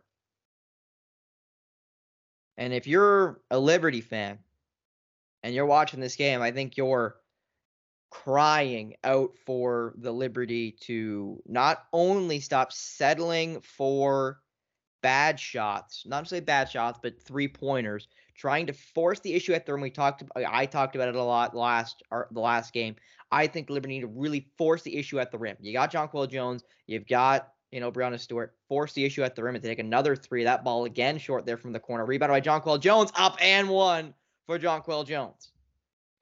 And 2.56 2.72
if 2.72 2.86
you're 2.86 3.40
a 3.50 3.58
Liberty 3.58 4.00
fan 4.00 4.38
and 5.42 5.54
you're 5.54 5.66
watching 5.66 6.00
this 6.00 6.16
game, 6.16 6.40
I 6.40 6.52
think 6.52 6.76
you're 6.76 7.16
crying 8.24 8.94
out 9.04 9.32
for 9.44 9.94
the 9.98 10.12
Liberty 10.12 10.72
to 10.82 11.42
not 11.46 11.84
only 11.92 12.40
stop 12.40 12.72
settling 12.72 13.60
for 13.60 14.40
bad 15.02 15.38
shots, 15.38 16.04
not 16.06 16.24
to 16.24 16.28
say 16.28 16.40
bad 16.40 16.68
shots, 16.68 16.98
but 17.02 17.20
three 17.20 17.48
pointers, 17.48 18.08
trying 18.36 18.66
to 18.66 18.72
force 18.72 19.20
the 19.20 19.34
issue 19.34 19.52
at 19.52 19.66
the 19.66 19.72
rim. 19.72 19.82
We 19.82 19.90
talked, 19.90 20.24
I 20.34 20.66
talked 20.66 20.96
about 20.96 21.08
it 21.08 21.14
a 21.14 21.22
lot 21.22 21.54
last 21.54 22.02
the 22.10 22.40
last 22.40 22.72
game. 22.72 22.96
I 23.30 23.46
think 23.46 23.70
Liberty 23.70 23.94
need 23.94 24.00
to 24.02 24.06
really 24.06 24.48
force 24.56 24.82
the 24.82 24.96
issue 24.96 25.18
at 25.18 25.30
the 25.30 25.38
rim. 25.38 25.56
You 25.60 25.72
got 25.72 25.92
Jonquel 25.92 26.30
Jones, 26.30 26.62
you've 26.86 27.06
got 27.06 27.52
you 27.70 27.80
know 27.80 27.92
Breanna 27.92 28.18
Stewart. 28.18 28.54
Force 28.68 28.92
the 28.92 29.04
issue 29.04 29.22
at 29.22 29.36
the 29.36 29.42
rim 29.42 29.54
and 29.54 29.64
take 29.64 29.78
another 29.78 30.16
three. 30.16 30.44
That 30.44 30.64
ball 30.64 30.84
again 30.84 31.18
short 31.18 31.46
there 31.46 31.56
from 31.56 31.72
the 31.72 31.80
corner. 31.80 32.06
Rebound 32.06 32.30
by 32.30 32.40
Jonquel 32.40 32.80
Jones, 32.80 33.12
up 33.14 33.36
and 33.40 33.68
one 33.68 34.14
for 34.46 34.58
Jonquel 34.58 35.06
Jones. 35.06 35.52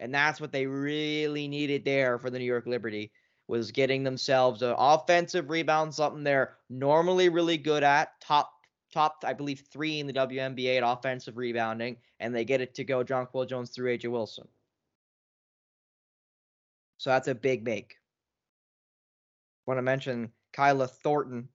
And 0.04 0.12
that's 0.12 0.38
what 0.38 0.52
they 0.52 0.66
really 0.66 1.48
needed 1.48 1.82
there 1.86 2.18
for 2.18 2.28
the 2.28 2.38
New 2.38 2.44
York 2.44 2.66
Liberty 2.66 3.10
was 3.48 3.72
getting 3.72 4.04
themselves 4.04 4.60
an 4.60 4.74
offensive 4.76 5.48
rebound, 5.48 5.94
something 5.94 6.22
they're 6.22 6.58
normally 6.68 7.30
really 7.30 7.56
good 7.56 7.82
at, 7.82 8.20
top 8.20 8.52
top, 8.92 9.24
I 9.24 9.32
believe, 9.32 9.64
three 9.72 10.00
in 10.00 10.06
the 10.06 10.12
WNBA 10.12 10.76
at 10.76 10.82
offensive 10.86 11.38
rebounding, 11.38 11.96
and 12.20 12.34
they 12.34 12.44
get 12.44 12.60
it 12.60 12.74
to 12.74 12.84
go 12.84 13.02
Jonquel 13.02 13.48
Jones 13.48 13.70
through 13.70 13.96
A'ja 13.96 14.10
Wilson. 14.10 14.46
So 16.98 17.08
that's 17.08 17.28
a 17.28 17.34
big 17.34 17.64
make. 17.64 17.96
Want 19.66 19.78
to 19.78 19.82
mention 19.82 20.30
Kayla 20.54 20.90
Thornton 20.90 21.48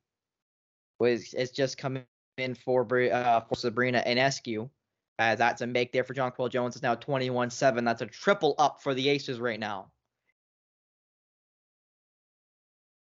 was 0.97 1.35
is 1.35 1.51
just 1.51 1.77
coming 1.77 2.03
in 2.39 2.55
for 2.55 2.81
uh, 3.11 3.41
for 3.41 3.53
Sabrina 3.53 4.03
Ionescu. 4.07 4.71
Uh, 5.19 5.35
that's 5.35 5.59
a 5.61 5.67
make 5.67 5.91
there 5.91 6.05
for 6.05 6.13
Jonquel 6.13 6.49
Jones. 6.49 6.77
It's 6.77 6.83
now 6.83 6.95
21-7. 6.95 7.83
That's 7.83 8.01
a 8.01 8.05
triple 8.05 8.55
up 8.57 8.81
for 8.81 8.93
the 8.93 9.09
Aces 9.09 9.37
right 9.37 9.59
now. 9.59 9.91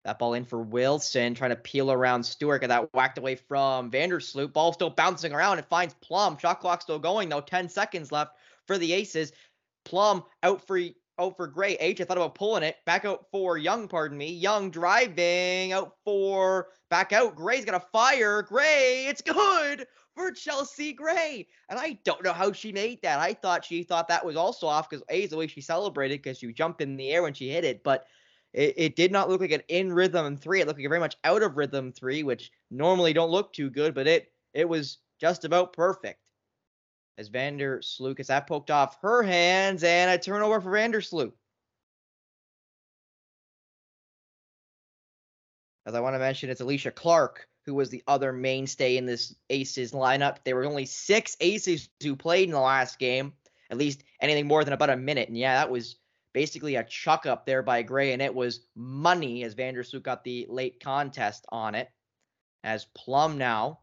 That 0.04 0.18
ball 0.18 0.34
in 0.34 0.44
for 0.44 0.60
Wilson, 0.60 1.34
trying 1.34 1.50
to 1.50 1.56
peel 1.56 1.92
around 1.92 2.24
Stewart. 2.24 2.60
Got 2.60 2.68
that 2.68 2.92
whacked 2.92 3.18
away 3.18 3.36
from 3.36 3.90
Vandersloot. 3.90 4.52
Ball 4.52 4.72
still 4.72 4.90
bouncing 4.90 5.32
around. 5.32 5.60
It 5.60 5.66
finds 5.66 5.94
Plum. 5.94 6.36
Shot 6.38 6.60
clock 6.60 6.82
still 6.82 6.98
going 6.98 7.28
though. 7.28 7.40
10 7.40 7.68
seconds 7.68 8.10
left 8.10 8.32
for 8.66 8.78
the 8.78 8.92
Aces. 8.94 9.32
Plum 9.84 10.24
out 10.42 10.66
for 10.66 10.80
out 11.20 11.36
for 11.36 11.46
Gray. 11.46 11.74
H. 11.74 12.00
I 12.00 12.04
thought 12.04 12.16
about 12.16 12.34
pulling 12.34 12.62
it. 12.62 12.76
Back 12.84 13.04
out 13.04 13.26
for 13.30 13.58
Young, 13.58 13.86
pardon 13.86 14.18
me. 14.18 14.32
Young 14.32 14.70
driving 14.70 15.72
out 15.72 15.94
for 16.04 16.68
back 16.90 17.12
out. 17.12 17.36
Gray's 17.36 17.64
got 17.64 17.74
a 17.74 17.86
fire. 17.92 18.42
Gray, 18.42 19.06
it's 19.08 19.22
good 19.22 19.86
for 20.18 20.32
Chelsea 20.32 20.92
Gray. 20.92 21.46
And 21.68 21.78
I 21.78 21.98
don't 22.04 22.24
know 22.24 22.32
how 22.32 22.52
she 22.52 22.72
made 22.72 23.00
that. 23.02 23.20
I 23.20 23.32
thought 23.32 23.64
she 23.64 23.84
thought 23.84 24.08
that 24.08 24.24
was 24.24 24.36
also 24.36 24.66
off 24.66 24.90
because 24.90 25.04
A 25.08 25.22
is 25.22 25.30
the 25.30 25.36
way 25.36 25.46
she 25.46 25.60
celebrated 25.60 26.20
because 26.20 26.38
she 26.38 26.52
jumped 26.52 26.80
in 26.80 26.96
the 26.96 27.10
air 27.10 27.22
when 27.22 27.34
she 27.34 27.48
hit 27.48 27.64
it. 27.64 27.84
But 27.84 28.06
it, 28.52 28.74
it 28.76 28.96
did 28.96 29.12
not 29.12 29.28
look 29.28 29.40
like 29.40 29.52
an 29.52 29.62
in 29.68 29.92
rhythm 29.92 30.36
three. 30.36 30.60
It 30.60 30.66
looked 30.66 30.78
like 30.78 30.86
a 30.86 30.88
very 30.88 31.00
much 31.00 31.16
out 31.22 31.42
of 31.42 31.56
rhythm 31.56 31.92
three, 31.92 32.24
which 32.24 32.50
normally 32.70 33.12
don't 33.12 33.30
look 33.30 33.52
too 33.52 33.70
good, 33.70 33.94
but 33.94 34.06
it 34.06 34.32
it 34.54 34.68
was 34.68 34.98
just 35.20 35.44
about 35.44 35.72
perfect. 35.72 36.20
As 37.16 37.28
Vander 37.28 37.78
Vandersloot 37.78 38.16
gets 38.16 38.28
that 38.28 38.46
poked 38.46 38.70
off 38.70 38.98
her 39.02 39.22
hands 39.22 39.82
and 39.84 40.10
a 40.10 40.18
turnover 40.18 40.60
for 40.60 40.72
Vander 40.72 41.00
Vandersloot. 41.00 41.32
As 45.86 45.94
I 45.94 46.00
want 46.00 46.14
to 46.14 46.18
mention, 46.18 46.50
it's 46.50 46.60
Alysha 46.60 46.94
Clark 46.94 47.48
who 47.68 47.74
was 47.74 47.90
the 47.90 48.02
other 48.08 48.32
mainstay 48.32 48.96
in 48.96 49.04
this 49.04 49.34
Aces 49.50 49.92
lineup. 49.92 50.38
There 50.42 50.56
were 50.56 50.64
only 50.64 50.86
six 50.86 51.36
Aces 51.38 51.90
who 52.02 52.16
played 52.16 52.48
in 52.48 52.54
the 52.54 52.60
last 52.60 52.98
game, 52.98 53.34
at 53.70 53.76
least 53.76 54.02
anything 54.22 54.46
more 54.46 54.64
than 54.64 54.72
about 54.72 54.88
a 54.88 54.96
minute. 54.96 55.28
And 55.28 55.36
yeah, 55.36 55.56
that 55.56 55.70
was 55.70 55.96
basically 56.32 56.76
a 56.76 56.84
chuck 56.84 57.26
up 57.26 57.44
there 57.44 57.62
by 57.62 57.82
Gray, 57.82 58.14
and 58.14 58.22
it 58.22 58.34
was 58.34 58.60
money 58.74 59.44
as 59.44 59.54
Vandersloot 59.54 60.02
got 60.02 60.24
the 60.24 60.46
late 60.48 60.80
contest 60.80 61.44
on 61.50 61.74
it. 61.74 61.90
As 62.64 62.86
Plum 62.94 63.36
now 63.36 63.80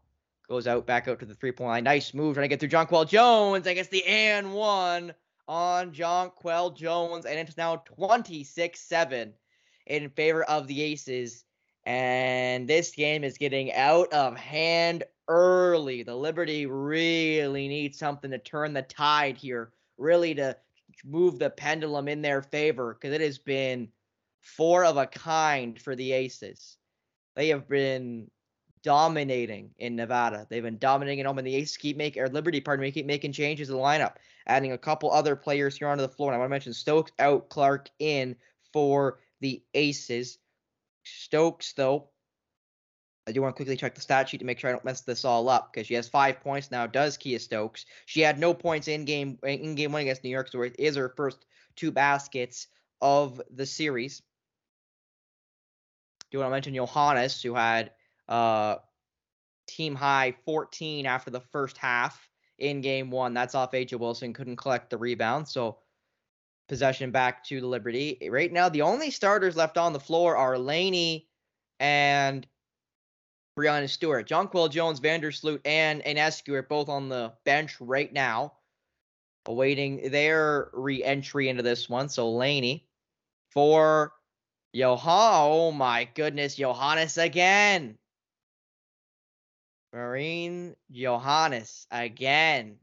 goes 0.48 0.66
out 0.66 0.84
back 0.84 1.06
out 1.06 1.20
to 1.20 1.26
the 1.26 1.34
three 1.34 1.52
point 1.52 1.68
line. 1.68 1.84
Nice 1.84 2.12
move 2.12 2.34
trying 2.34 2.44
to 2.44 2.48
get 2.48 2.58
through 2.58 2.68
Jonquel 2.68 3.08
Jones. 3.08 3.68
I 3.68 3.74
guess 3.74 3.86
the 3.86 4.04
and 4.04 4.52
one 4.52 5.14
on 5.46 5.92
Jonquel 5.92 6.76
Jones, 6.76 7.24
and 7.24 7.38
it's 7.38 7.56
now 7.56 7.76
26 7.76 8.80
7 8.80 9.32
in 9.86 10.10
favor 10.10 10.42
of 10.42 10.66
the 10.66 10.82
Aces. 10.82 11.44
And 11.86 12.68
this 12.68 12.90
game 12.90 13.22
is 13.22 13.38
getting 13.38 13.72
out 13.72 14.12
of 14.12 14.36
hand 14.36 15.04
early. 15.28 16.02
The 16.02 16.16
Liberty 16.16 16.66
really 16.66 17.68
needs 17.68 17.96
something 17.96 18.30
to 18.32 18.38
turn 18.38 18.72
the 18.72 18.82
tide 18.82 19.36
here, 19.36 19.70
really 19.96 20.34
to 20.34 20.56
move 21.04 21.38
the 21.38 21.50
pendulum 21.50 22.08
in 22.08 22.22
their 22.22 22.42
favor, 22.42 22.94
because 22.94 23.14
it 23.14 23.20
has 23.20 23.38
been 23.38 23.88
four 24.40 24.84
of 24.84 24.96
a 24.96 25.06
kind 25.06 25.80
for 25.80 25.94
the 25.94 26.10
Aces. 26.10 26.76
They 27.36 27.48
have 27.48 27.68
been 27.68 28.30
dominating 28.82 29.70
in 29.78 29.94
Nevada. 29.94 30.46
They've 30.50 30.62
been 30.62 30.78
dominating 30.78 31.20
at 31.20 31.26
home, 31.26 31.38
and 31.38 31.46
the 31.46 31.54
Aces 31.54 31.76
keep 31.76 31.96
making, 31.96 32.22
or 32.22 32.28
Liberty, 32.28 32.60
pardon 32.60 32.82
me, 32.82 32.90
keep 32.90 33.06
making 33.06 33.32
changes 33.32 33.70
in 33.70 33.76
the 33.76 33.80
lineup, 33.80 34.14
adding 34.48 34.72
a 34.72 34.78
couple 34.78 35.12
other 35.12 35.36
players 35.36 35.76
here 35.76 35.86
onto 35.86 36.02
the 36.02 36.08
floor. 36.08 36.32
And 36.32 36.36
I 36.36 36.38
want 36.38 36.48
to 36.48 36.54
mention 36.54 36.72
Stokes 36.72 37.12
out, 37.20 37.48
Clark 37.48 37.90
in 38.00 38.34
for 38.72 39.20
the 39.40 39.62
Aces. 39.74 40.38
Stokes, 41.06 41.72
though, 41.74 42.10
I 43.26 43.32
do 43.32 43.42
want 43.42 43.54
to 43.54 43.56
quickly 43.56 43.76
check 43.76 43.94
the 43.94 44.00
stat 44.00 44.28
sheet 44.28 44.38
to 44.38 44.44
make 44.44 44.58
sure 44.58 44.70
I 44.70 44.72
don't 44.72 44.84
mess 44.84 45.00
this 45.00 45.24
all 45.24 45.48
up 45.48 45.72
because 45.72 45.86
she 45.86 45.94
has 45.94 46.08
five 46.08 46.40
points 46.40 46.70
now. 46.70 46.86
Does 46.86 47.18
Kiah 47.18 47.40
Stokes? 47.40 47.84
She 48.06 48.20
had 48.20 48.38
no 48.38 48.54
points 48.54 48.86
in 48.86 49.04
game 49.04 49.38
in 49.42 49.74
game 49.74 49.92
one 49.92 50.02
against 50.02 50.22
New 50.22 50.30
York, 50.30 50.48
so 50.48 50.62
it 50.62 50.76
is 50.78 50.96
her 50.96 51.12
first 51.16 51.44
two 51.74 51.90
baskets 51.90 52.68
of 53.00 53.42
the 53.50 53.66
series. 53.66 54.22
Do 56.30 56.38
want 56.38 56.48
to 56.48 56.52
mention 56.52 56.74
Johannes, 56.74 57.42
who 57.42 57.54
had 57.54 57.92
uh, 58.28 58.76
team 59.66 59.94
high 59.94 60.36
14 60.44 61.06
after 61.06 61.30
the 61.30 61.40
first 61.40 61.78
half 61.78 62.28
in 62.58 62.80
game 62.80 63.10
one. 63.10 63.34
That's 63.34 63.54
off 63.54 63.72
A'ja 63.72 63.98
Wilson. 63.98 64.32
Couldn't 64.32 64.56
collect 64.56 64.90
the 64.90 64.98
rebound, 64.98 65.48
so 65.48 65.78
possession 66.68 67.10
back 67.10 67.44
to 67.44 67.60
the 67.60 67.66
Liberty. 67.66 68.28
Right 68.30 68.52
now, 68.52 68.68
the 68.68 68.82
only 68.82 69.10
starters 69.10 69.56
left 69.56 69.78
on 69.78 69.92
the 69.92 70.00
floor 70.00 70.36
are 70.36 70.58
Laney 70.58 71.28
and 71.78 72.46
Breanna 73.58 73.88
Stewart. 73.88 74.28
Jonquel 74.28 74.70
Jones, 74.70 75.00
Vandersloot, 75.00 75.60
and 75.64 76.02
Ionescu 76.04 76.52
are 76.54 76.62
both 76.62 76.88
on 76.88 77.08
the 77.08 77.32
bench 77.44 77.80
right 77.80 78.12
now, 78.12 78.52
awaiting 79.46 80.10
their 80.10 80.70
re-entry 80.72 81.48
into 81.48 81.62
this 81.62 81.88
one. 81.88 82.08
So 82.08 82.30
Laney 82.30 82.86
for 83.50 84.12
Johan. 84.72 85.12
Oh 85.14 85.72
my 85.72 86.08
goodness, 86.14 86.56
Johannes 86.56 87.16
again. 87.16 87.96
Marine 89.92 90.76
Johannes 90.90 91.86
again. 91.90 92.76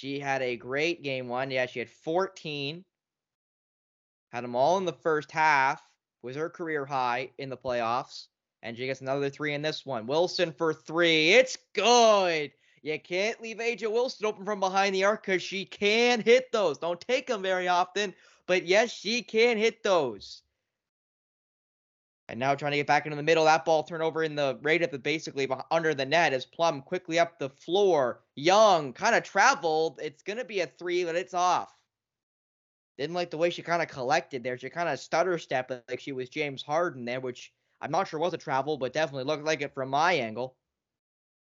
She 0.00 0.18
had 0.18 0.40
a 0.40 0.56
great 0.56 1.02
game 1.02 1.28
one. 1.28 1.50
Yeah, 1.50 1.66
she 1.66 1.78
had 1.78 1.90
14. 1.90 2.82
Had 4.32 4.44
them 4.44 4.56
all 4.56 4.78
in 4.78 4.86
the 4.86 4.94
first 4.94 5.30
half. 5.30 5.82
Was 6.22 6.36
her 6.36 6.48
career 6.48 6.86
high 6.86 7.32
in 7.36 7.50
the 7.50 7.56
playoffs. 7.58 8.28
And 8.62 8.78
she 8.78 8.86
gets 8.86 9.02
another 9.02 9.28
three 9.28 9.52
in 9.52 9.60
this 9.60 9.84
one. 9.84 10.06
Wilson 10.06 10.52
for 10.52 10.72
three. 10.72 11.34
It's 11.34 11.58
good. 11.74 12.50
You 12.80 12.98
can't 12.98 13.42
leave 13.42 13.58
A'ja 13.58 13.92
Wilson 13.92 14.24
open 14.24 14.46
from 14.46 14.58
behind 14.58 14.94
the 14.94 15.04
arc 15.04 15.26
because 15.26 15.42
she 15.42 15.66
can 15.66 16.22
hit 16.22 16.50
those. 16.50 16.78
Don't 16.78 17.00
take 17.02 17.26
them 17.26 17.42
very 17.42 17.68
often, 17.68 18.14
but 18.46 18.64
yes, 18.64 18.90
she 18.90 19.20
can 19.20 19.58
hit 19.58 19.82
those. 19.82 20.40
And 22.30 22.38
now 22.38 22.54
trying 22.54 22.70
to 22.70 22.76
get 22.76 22.86
back 22.86 23.06
into 23.06 23.16
the 23.16 23.24
middle. 23.24 23.44
That 23.44 23.64
ball 23.64 23.82
turnover 23.82 24.22
in 24.22 24.36
the 24.36 24.56
right 24.62 24.80
at 24.80 24.92
the 24.92 25.00
basically 25.00 25.48
under 25.72 25.94
the 25.94 26.06
net 26.06 26.32
as 26.32 26.46
Plum 26.46 26.80
quickly 26.80 27.18
up 27.18 27.40
the 27.40 27.50
floor. 27.50 28.20
Young 28.36 28.92
kind 28.92 29.16
of 29.16 29.24
traveled. 29.24 29.98
It's 30.00 30.22
gonna 30.22 30.44
be 30.44 30.60
a 30.60 30.68
three, 30.68 31.04
but 31.04 31.16
it's 31.16 31.34
off. 31.34 31.74
Didn't 32.96 33.16
like 33.16 33.32
the 33.32 33.36
way 33.36 33.50
she 33.50 33.62
kind 33.62 33.82
of 33.82 33.88
collected 33.88 34.44
there. 34.44 34.56
She 34.56 34.70
kind 34.70 34.88
of 34.88 35.00
stutter 35.00 35.38
stepped 35.38 35.72
like 35.88 35.98
she 35.98 36.12
was 36.12 36.28
James 36.28 36.62
Harden 36.62 37.04
there, 37.04 37.18
which 37.18 37.52
I'm 37.80 37.90
not 37.90 38.06
sure 38.06 38.20
was 38.20 38.32
a 38.32 38.38
travel, 38.38 38.78
but 38.78 38.92
definitely 38.92 39.24
looked 39.24 39.44
like 39.44 39.62
it 39.62 39.74
from 39.74 39.88
my 39.88 40.12
angle. 40.12 40.54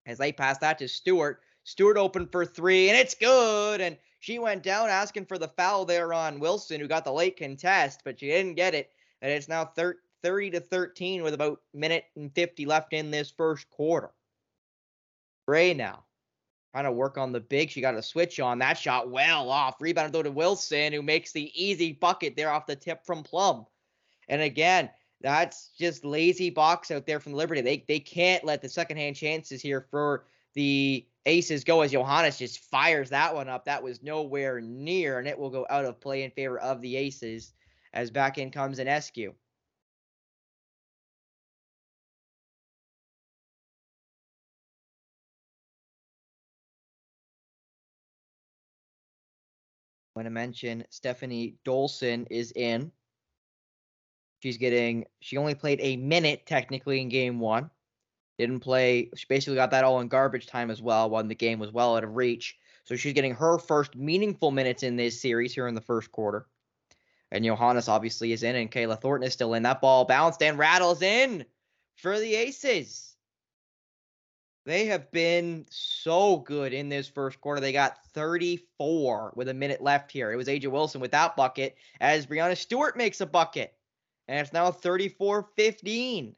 As 0.08 0.18
they 0.18 0.32
pass 0.32 0.58
that 0.58 0.80
to 0.80 0.88
Stewart. 0.88 1.42
Stewart 1.66 1.98
opened 1.98 2.32
for 2.32 2.48
three, 2.48 2.90
and 2.90 2.98
it's 2.98 3.14
good. 3.14 3.80
And 3.80 3.96
she 4.22 4.40
went 4.40 4.64
down 4.64 4.90
asking 4.90 5.28
for 5.28 5.38
the 5.38 5.50
foul 5.50 5.86
there 5.86 6.16
on 6.16 6.40
Wilson, 6.40 6.82
who 6.82 6.88
got 6.88 7.06
the 7.06 7.14
late 7.14 7.38
contest, 7.38 8.02
but 8.04 8.20
she 8.20 8.26
didn't 8.26 8.56
get 8.56 8.74
it. 8.74 8.90
And 9.22 9.32
it's 9.32 9.48
now 9.48 9.66
13 9.66 9.94
30 10.24 10.52
to 10.52 10.60
13 10.60 11.24
with 11.24 11.34
about 11.34 11.62
minute 11.74 12.06
and 12.16 12.34
50 12.34 12.66
left 12.66 12.94
in 12.94 13.12
this 13.12 13.32
first 13.32 13.70
quarter. 13.70 14.12
Ray 15.48 15.74
now 15.74 16.04
trying 16.72 16.86
to 16.86 16.92
work 16.92 17.18
on 17.18 17.32
the 17.32 17.40
big. 17.40 17.70
She 17.70 17.82
got 17.82 17.96
a 17.96 18.04
switch 18.04 18.40
on. 18.40 18.60
That 18.60 18.78
shot 18.78 19.10
well 19.10 19.50
off. 19.50 19.82
Rebound 19.82 20.14
though 20.14 20.24
to 20.24 20.32
Wilson, 20.32 20.94
who 20.94 21.02
makes 21.02 21.32
the 21.32 21.52
easy 21.56 21.94
bucket 21.94 22.36
there 22.36 22.52
off 22.52 22.68
the 22.68 22.76
tip 22.76 23.06
from 23.06 23.24
Plum. 23.24 23.66
And 24.28 24.42
again, 24.42 24.90
that's 25.22 25.70
just 25.78 26.06
lazy 26.06 26.50
box 26.50 26.92
out 26.92 27.06
there 27.06 27.20
from 27.20 27.34
Liberty. 27.34 27.62
They 27.62 27.84
they 27.88 28.00
can't 28.00 28.44
let 28.44 28.62
the 28.62 28.70
second 28.70 28.98
hand 28.98 29.16
chances 29.16 29.62
here 29.62 29.86
for 29.90 30.26
the 30.54 31.06
Aces 31.26 31.64
go 31.64 31.82
as 31.82 31.92
Johannes 31.92 32.38
just 32.38 32.60
fires 32.60 33.10
that 33.10 33.36
one 33.36 33.50
up. 33.50 33.66
That 33.66 33.84
was 33.84 34.02
nowhere 34.02 34.62
near, 34.62 35.20
and 35.20 35.28
it 35.28 35.38
will 35.38 35.50
go 35.50 35.66
out 35.70 35.86
of 35.86 36.00
play 36.00 36.24
in 36.24 36.32
favor 36.32 36.60
of 36.60 36.82
the 36.82 36.96
Aces 36.96 37.54
as 37.94 38.10
back 38.10 38.38
in 38.38 38.52
comes 38.52 38.80
Ionescu. 38.80 39.34
Want 50.20 50.26
to 50.26 50.32
mention 50.32 50.84
Stephanie 50.90 51.56
Dolson 51.66 52.28
is 52.30 52.52
in. 52.52 52.92
She's 54.44 54.58
getting, 54.58 55.06
she 55.22 55.38
only 55.38 55.56
played 55.56 55.80
a 55.82 55.96
minute 55.96 56.46
technically 56.46 57.00
in 57.00 57.08
game 57.08 57.40
one. 57.40 57.70
Didn't 58.38 58.60
play, 58.60 59.12
she 59.16 59.26
basically 59.30 59.56
got 59.56 59.72
that 59.72 59.86
all 59.86 60.02
in 60.02 60.10
garbage 60.10 60.48
time 60.48 60.72
as 60.72 60.82
well 60.82 61.10
when 61.10 61.30
the 61.30 61.36
game 61.36 61.58
was 61.58 61.72
well 61.72 61.96
out 61.96 62.04
of 62.04 62.18
reach. 62.18 62.58
So 62.84 62.98
she's 62.98 63.14
getting 63.14 63.34
her 63.36 63.58
first 63.60 63.96
meaningful 63.96 64.52
minutes 64.52 64.84
in 64.84 64.98
this 64.98 65.22
series 65.22 65.54
here 65.54 65.70
in 65.70 65.76
the 65.76 65.80
first 65.80 66.12
quarter. 66.12 66.48
And 67.32 67.46
Johannes 67.46 67.88
obviously 67.88 68.34
is 68.34 68.44
in, 68.44 68.58
and 68.58 68.70
Kayla 68.70 69.00
Thornton 69.00 69.26
is 69.28 69.34
still 69.34 69.54
in. 69.54 69.64
That 69.64 69.80
ball 69.80 70.04
bounced 70.04 70.44
and 70.44 70.58
rattles 70.58 71.02
in 71.02 71.46
for 71.96 72.20
the 72.20 72.36
Aces. 72.36 73.16
They 74.70 74.86
have 74.86 75.10
been 75.10 75.66
so 75.72 76.38
good 76.38 76.74
in 76.74 76.90
this 76.90 77.08
first 77.08 77.42
quarter. 77.42 77.60
They 77.60 77.72
got 77.72 78.06
34 78.14 79.34
with 79.36 79.50
a 79.50 79.54
minute 79.56 79.82
left 79.82 80.12
here. 80.12 80.32
It 80.32 80.36
was 80.36 80.48
A'ja 80.48 80.68
Wilson 80.68 81.02
with 81.02 81.10
that 81.10 81.36
bucket 81.36 81.76
as 82.00 82.28
Breanna 82.28 82.56
Stewart 82.56 82.96
makes 82.96 83.20
a 83.20 83.26
bucket. 83.26 83.74
And 84.28 84.40
it's 84.40 84.54
now 84.54 84.70
34 84.70 85.50
15. 85.56 86.36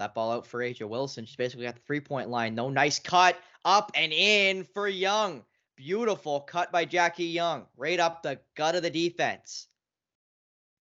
That 0.00 0.12
ball 0.12 0.32
out 0.32 0.44
for 0.48 0.58
A'ja 0.58 0.88
Wilson. 0.88 1.24
She's 1.24 1.36
basically 1.36 1.66
got 1.66 1.76
the 1.76 1.82
three 1.82 2.00
point 2.00 2.28
line. 2.28 2.56
No 2.56 2.68
nice 2.68 2.98
cut 2.98 3.38
up 3.64 3.92
and 3.94 4.12
in 4.12 4.64
for 4.74 4.88
Young. 4.88 5.44
Beautiful 5.76 6.40
cut 6.40 6.72
by 6.72 6.84
Jackie 6.84 7.26
Young. 7.26 7.66
Right 7.76 8.00
up 8.00 8.24
the 8.24 8.40
gut 8.56 8.74
of 8.74 8.82
the 8.82 8.90
defense. 8.90 9.68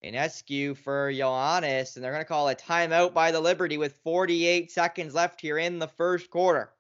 Ionescu 0.04 0.76
for 0.78 1.12
Johannes, 1.12 1.96
and 1.96 2.04
they're 2.04 2.12
going 2.12 2.24
to 2.24 2.28
call 2.28 2.50
a 2.50 2.56
timeout 2.56 3.14
by 3.14 3.32
the 3.32 3.40
Liberty 3.40 3.78
with 3.78 4.00
48 4.04 4.72
seconds 4.72 5.14
left 5.14 5.40
here 5.40 5.58
in 5.58 5.80
the 5.80 5.88
first 5.88 6.30
quarter. 6.30 6.72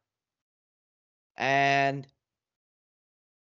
And 1.37 2.07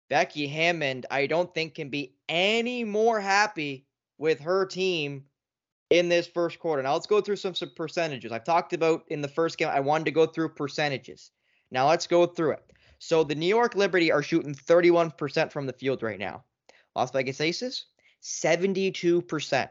Becky 0.10 0.48
Hammon, 0.48 1.06
I 1.10 1.28
don't 1.28 1.54
think 1.54 1.76
can 1.76 1.90
be 1.90 2.16
any 2.28 2.84
more 2.84 3.20
happy 3.20 3.86
with 4.18 4.42
her 4.42 4.66
team 4.66 5.24
in 5.90 6.10
this 6.10 6.28
first 6.28 6.60
quarter. 6.60 6.84
Now 6.84 6.94
let's 6.94 7.08
go 7.08 7.22
through 7.22 7.38
some, 7.38 7.56
some 7.56 7.72
percentages. 7.76 8.32
I've 8.32 8.44
talked 8.44 8.74
about 8.74 9.04
in 9.08 9.22
the 9.22 9.28
first 9.28 9.58
game, 9.58 9.70
I 9.70 9.80
wanted 9.80 10.06
to 10.06 10.12
go 10.12 10.26
through 10.26 10.50
percentages. 10.50 11.32
Now 11.72 11.88
let's 11.88 12.08
go 12.08 12.26
through 12.26 12.52
it. 12.52 12.64
So 13.00 13.24
the 13.24 13.36
New 13.36 13.48
York 13.48 13.76
Liberty 13.76 14.12
are 14.12 14.22
shooting 14.22 14.54
31% 14.54 15.52
from 15.52 15.66
the 15.66 15.74
field 15.74 16.04
right 16.04 16.20
now. 16.20 16.44
Las 16.96 17.12
Vegas 17.12 17.42
Aces, 17.42 17.86
72%. 18.22 19.70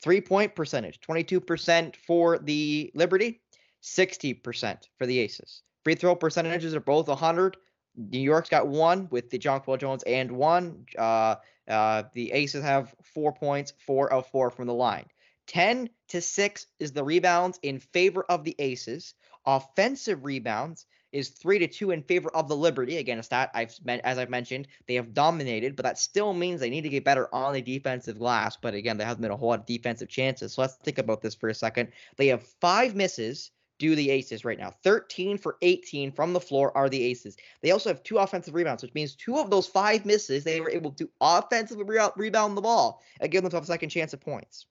Three 0.00 0.20
point 0.20 0.54
percentage 0.54 1.00
22% 1.00 1.96
for 1.96 2.38
the 2.38 2.90
Liberty, 2.94 3.40
60% 3.82 4.88
for 4.96 5.06
the 5.06 5.18
Aces. 5.18 5.62
Free 5.84 5.94
throw 5.94 6.14
percentages 6.14 6.74
are 6.74 6.80
both 6.80 7.08
100. 7.08 7.56
New 7.96 8.20
York's 8.20 8.48
got 8.48 8.68
one 8.68 9.08
with 9.10 9.30
the 9.30 9.38
Jonquel 9.38 9.78
Jones 9.78 10.04
and 10.04 10.30
one. 10.30 10.86
Uh, 10.96 11.36
uh, 11.68 12.04
the 12.14 12.32
Aces 12.32 12.62
have 12.62 12.94
four 13.02 13.32
points, 13.32 13.72
four 13.86 14.12
of 14.12 14.26
four 14.28 14.50
from 14.50 14.66
the 14.66 14.74
line. 14.74 15.06
10 15.48 15.88
to 16.08 16.20
6 16.20 16.66
is 16.78 16.92
the 16.92 17.02
rebounds 17.02 17.58
in 17.62 17.80
favor 17.80 18.24
of 18.28 18.44
the 18.44 18.54
Aces. 18.58 19.14
Offensive 19.46 20.24
rebounds 20.24 20.86
is 21.12 21.30
three 21.30 21.58
to 21.58 21.66
two 21.66 21.90
in 21.90 22.02
favor 22.02 22.30
of 22.34 22.48
the 22.48 22.56
Liberty. 22.56 22.98
Again, 22.98 23.18
a 23.18 23.22
stat 23.22 23.50
I've 23.54 23.74
as 23.86 24.18
I've 24.18 24.30
mentioned, 24.30 24.68
they 24.86 24.94
have 24.94 25.14
dominated, 25.14 25.76
but 25.76 25.84
that 25.84 25.98
still 25.98 26.32
means 26.32 26.60
they 26.60 26.70
need 26.70 26.82
to 26.82 26.88
get 26.88 27.04
better 27.04 27.32
on 27.34 27.52
the 27.52 27.62
defensive 27.62 28.18
glass. 28.18 28.56
But 28.56 28.74
again, 28.74 28.96
there 28.96 29.06
hasn't 29.06 29.22
been 29.22 29.30
a 29.30 29.36
whole 29.36 29.48
lot 29.48 29.60
of 29.60 29.66
defensive 29.66 30.08
chances. 30.08 30.54
So 30.54 30.62
let's 30.62 30.74
think 30.74 30.98
about 30.98 31.22
this 31.22 31.34
for 31.34 31.48
a 31.48 31.54
second. 31.54 31.88
They 32.16 32.28
have 32.28 32.42
five 32.42 32.94
misses 32.94 33.50
do 33.78 33.94
the 33.94 34.10
Aces 34.10 34.44
right 34.44 34.58
now. 34.58 34.72
13 34.82 35.38
for 35.38 35.56
18 35.62 36.12
from 36.12 36.32
the 36.32 36.40
floor 36.40 36.76
are 36.76 36.88
the 36.88 37.02
Aces. 37.04 37.36
They 37.62 37.70
also 37.70 37.90
have 37.90 38.02
two 38.02 38.18
offensive 38.18 38.54
rebounds, 38.54 38.82
which 38.82 38.94
means 38.94 39.14
two 39.14 39.38
of 39.38 39.50
those 39.50 39.66
five 39.66 40.04
misses, 40.04 40.44
they 40.44 40.60
were 40.60 40.70
able 40.70 40.90
to 40.92 41.08
offensively 41.20 41.84
re- 41.84 42.08
rebound 42.16 42.56
the 42.56 42.62
ball 42.62 43.02
and 43.20 43.30
give 43.30 43.42
themselves 43.42 43.68
a 43.68 43.72
second 43.72 43.90
chance 43.90 44.12
at 44.12 44.20
points. 44.20 44.66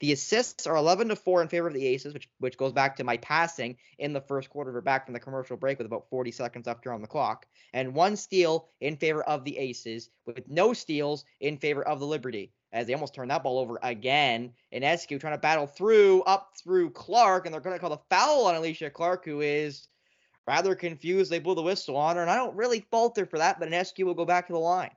The 0.00 0.12
assists 0.12 0.66
are 0.66 0.76
11 0.76 1.08
to 1.08 1.16
4 1.16 1.42
in 1.42 1.48
favor 1.48 1.68
of 1.68 1.74
the 1.74 1.86
Aces, 1.86 2.12
which 2.12 2.28
which 2.38 2.58
goes 2.58 2.72
back 2.72 2.96
to 2.96 3.04
my 3.04 3.16
passing 3.18 3.76
in 3.98 4.12
the 4.12 4.20
first 4.20 4.50
quarter. 4.50 4.72
We're 4.72 4.80
back 4.82 5.06
from 5.06 5.14
the 5.14 5.20
commercial 5.20 5.56
break 5.56 5.78
with 5.78 5.86
about 5.86 6.08
40 6.10 6.30
seconds 6.32 6.66
left 6.66 6.84
here 6.84 6.92
on 6.92 7.00
the 7.00 7.06
clock, 7.06 7.46
and 7.72 7.94
one 7.94 8.16
steal 8.16 8.68
in 8.80 8.96
favor 8.96 9.22
of 9.22 9.44
the 9.44 9.56
Aces, 9.56 10.10
with 10.26 10.48
no 10.48 10.72
steals 10.72 11.24
in 11.40 11.56
favor 11.56 11.82
of 11.86 12.00
the 12.00 12.06
Liberty 12.06 12.52
as 12.72 12.86
they 12.86 12.92
almost 12.92 13.14
turn 13.14 13.28
that 13.28 13.42
ball 13.42 13.58
over 13.58 13.78
again. 13.82 14.52
Ionescu 14.72 15.18
trying 15.18 15.34
to 15.34 15.38
battle 15.38 15.66
through, 15.66 16.22
up 16.22 16.52
through 16.62 16.90
Clark, 16.90 17.46
and 17.46 17.54
they're 17.54 17.60
going 17.60 17.74
to 17.74 17.80
call 17.80 17.90
the 17.90 18.02
foul 18.10 18.46
on 18.46 18.54
Alysha 18.54 18.92
Clark, 18.92 19.24
who 19.24 19.40
is 19.40 19.88
rather 20.46 20.74
confused. 20.74 21.30
They 21.30 21.38
blew 21.38 21.54
the 21.54 21.62
whistle 21.62 21.96
on 21.96 22.16
her, 22.16 22.22
and 22.22 22.30
I 22.30 22.36
don't 22.36 22.56
really 22.56 22.86
fault 22.90 23.16
her 23.16 23.24
for 23.26 23.38
that, 23.38 23.58
but 23.58 23.70
Ionescu 23.70 24.04
will 24.04 24.14
go 24.14 24.26
back 24.26 24.46
to 24.48 24.52
the 24.52 24.58
line. 24.58 24.90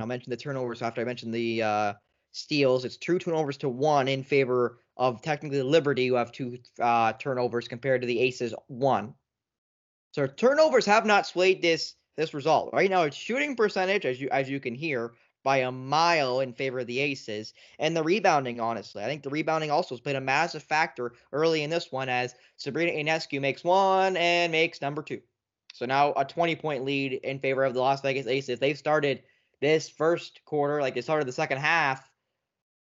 I'll 0.00 0.06
mention 0.06 0.30
the 0.30 0.36
turnovers 0.36 0.82
after 0.82 1.00
I 1.00 1.04
mentioned 1.04 1.34
the 1.34 1.62
uh, 1.62 1.92
steals. 2.32 2.84
It's 2.84 2.96
two 2.96 3.18
turnovers 3.18 3.56
to 3.58 3.68
one 3.68 4.08
in 4.08 4.22
favor 4.22 4.78
of 4.96 5.22
technically 5.22 5.62
Liberty, 5.62 6.08
who 6.08 6.14
have 6.14 6.32
two 6.32 6.58
uh, 6.80 7.12
turnovers 7.14 7.68
compared 7.68 8.00
to 8.02 8.06
the 8.06 8.20
Aces 8.20 8.54
one. 8.66 9.14
So 10.12 10.26
turnovers 10.26 10.86
have 10.86 11.06
not 11.06 11.26
swayed 11.26 11.62
this 11.62 11.94
this 12.16 12.34
result. 12.34 12.70
Right 12.72 12.90
now, 12.90 13.02
it's 13.02 13.16
shooting 13.16 13.54
percentage, 13.54 14.04
as 14.04 14.20
you 14.20 14.28
as 14.30 14.50
you 14.50 14.60
can 14.60 14.74
hear, 14.74 15.12
by 15.44 15.58
a 15.58 15.72
mile 15.72 16.40
in 16.40 16.52
favor 16.52 16.80
of 16.80 16.86
the 16.86 16.98
Aces, 16.98 17.54
and 17.78 17.96
the 17.96 18.02
rebounding. 18.02 18.60
Honestly, 18.60 19.02
I 19.02 19.06
think 19.06 19.22
the 19.22 19.30
rebounding 19.30 19.70
also 19.70 19.94
has 19.94 20.00
been 20.00 20.16
a 20.16 20.20
massive 20.20 20.62
factor 20.62 21.12
early 21.32 21.62
in 21.62 21.70
this 21.70 21.92
one, 21.92 22.08
as 22.08 22.34
Sabrina 22.56 22.92
Ionescu 22.92 23.40
makes 23.40 23.62
one 23.62 24.16
and 24.16 24.50
makes 24.50 24.80
number 24.80 25.02
two. 25.02 25.20
So 25.74 25.86
now 25.86 26.12
a 26.16 26.24
20 26.24 26.56
point 26.56 26.84
lead 26.84 27.12
in 27.12 27.38
favor 27.38 27.64
of 27.64 27.74
the 27.74 27.80
Las 27.80 28.00
Vegas 28.00 28.26
Aces. 28.26 28.58
They've 28.58 28.76
started 28.76 29.22
this 29.60 29.88
first 29.88 30.40
quarter, 30.44 30.80
like 30.80 30.94
they 30.94 31.00
started 31.00 31.26
the 31.26 31.32
second 31.32 31.58
half 31.58 32.10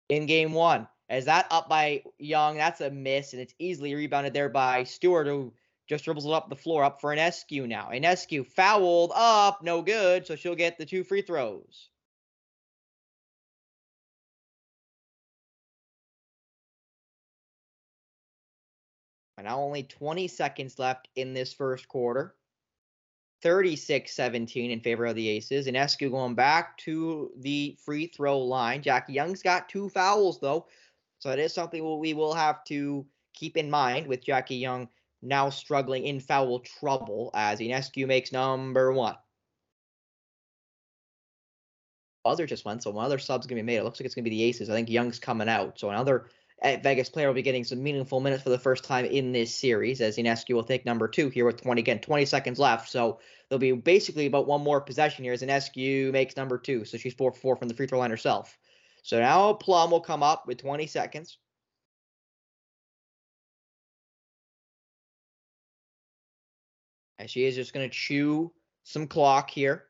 in 0.08 0.26
game 0.26 0.52
one. 0.52 0.88
As 1.08 1.24
that 1.24 1.46
up 1.50 1.68
by 1.68 2.02
Young, 2.18 2.56
that's 2.58 2.82
a 2.82 2.90
miss, 2.90 3.32
and 3.32 3.40
it's 3.40 3.54
easily 3.58 3.94
rebounded 3.94 4.34
there 4.34 4.50
by 4.50 4.84
Stewart, 4.84 5.26
who 5.26 5.54
just 5.88 6.04
dribbles 6.04 6.26
it 6.26 6.32
up 6.32 6.50
the 6.50 6.56
floor, 6.56 6.84
up 6.84 7.00
for 7.00 7.12
an 7.12 7.18
Ionescu 7.18 7.66
now. 7.66 7.88
An 7.88 8.02
Ionescu 8.02 8.46
fouled 8.46 9.12
up, 9.14 9.62
no 9.62 9.80
good, 9.80 10.26
so 10.26 10.36
she'll 10.36 10.54
get 10.54 10.76
the 10.76 10.84
two 10.84 11.04
free 11.04 11.22
throws. 11.22 11.88
And 19.38 19.46
now 19.46 19.60
only 19.60 19.84
20 19.84 20.28
seconds 20.28 20.78
left 20.78 21.08
in 21.14 21.32
this 21.32 21.54
first 21.54 21.88
quarter. 21.88 22.34
36 23.42 24.12
17 24.12 24.70
in 24.70 24.80
favor 24.80 25.06
of 25.06 25.14
the 25.14 25.28
Aces. 25.28 25.66
Ionescu 25.66 26.10
going 26.10 26.34
back 26.34 26.76
to 26.78 27.30
the 27.38 27.76
free 27.84 28.06
throw 28.06 28.38
line. 28.38 28.82
Jackie 28.82 29.12
Young's 29.12 29.42
got 29.42 29.68
two 29.68 29.88
fouls, 29.88 30.40
though. 30.40 30.66
So 31.20 31.30
it 31.30 31.38
is 31.38 31.52
something 31.52 31.98
we 31.98 32.14
will 32.14 32.34
have 32.34 32.64
to 32.64 33.06
keep 33.34 33.56
in 33.56 33.70
mind 33.70 34.06
with 34.06 34.24
Jackie 34.24 34.56
Young 34.56 34.88
now 35.22 35.50
struggling 35.50 36.04
in 36.04 36.20
foul 36.20 36.60
trouble 36.60 37.30
as 37.34 37.58
Ionescu 37.58 38.06
makes 38.06 38.32
number 38.32 38.92
one. 38.92 39.16
Buzzer 42.24 42.46
just 42.46 42.64
went, 42.64 42.82
so 42.82 42.90
another 42.90 43.18
sub's 43.18 43.46
to 43.46 43.54
be 43.54 43.62
made. 43.62 43.76
It 43.76 43.84
looks 43.84 44.00
like 44.00 44.06
it's 44.06 44.14
to 44.14 44.22
be 44.22 44.30
the 44.30 44.42
Aces. 44.44 44.68
I 44.68 44.74
think 44.74 44.90
Young's 44.90 45.18
coming 45.18 45.48
out. 45.48 45.78
So 45.78 45.88
another 45.90 46.26
Vegas 46.62 47.08
player 47.08 47.28
will 47.28 47.34
be 47.34 47.42
getting 47.42 47.64
some 47.64 47.82
meaningful 47.82 48.20
minutes 48.20 48.42
for 48.42 48.50
the 48.50 48.58
first 48.58 48.84
time 48.84 49.04
in 49.04 49.32
this 49.32 49.54
series 49.54 50.00
as 50.00 50.16
Ionescu 50.16 50.54
will 50.54 50.64
take 50.64 50.84
number 50.84 51.06
two 51.06 51.28
here 51.28 51.44
with 51.44 51.62
20 51.62 51.80
again 51.80 52.00
20 52.00 52.24
seconds 52.24 52.58
left. 52.58 52.88
So 52.88 53.20
there'll 53.48 53.60
be 53.60 53.72
basically 53.72 54.26
about 54.26 54.46
one 54.46 54.62
more 54.62 54.80
possession 54.80 55.24
here 55.24 55.32
as 55.32 55.42
Ionescu 55.42 56.10
makes 56.10 56.36
number 56.36 56.58
two. 56.58 56.84
So 56.84 56.98
she's 56.98 57.14
four 57.14 57.32
for 57.32 57.38
four 57.38 57.56
from 57.56 57.68
the 57.68 57.74
free 57.74 57.86
throw 57.86 58.00
line 58.00 58.10
herself. 58.10 58.58
So 59.02 59.20
now 59.20 59.52
Plum 59.52 59.90
will 59.90 60.00
come 60.00 60.22
up 60.22 60.46
with 60.46 60.58
20 60.58 60.86
seconds. 60.86 61.38
And 67.18 67.28
she 67.28 67.44
is 67.44 67.54
just 67.54 67.72
going 67.72 67.88
to 67.88 67.94
chew 67.94 68.52
some 68.84 69.06
clock 69.06 69.50
here. 69.50 69.87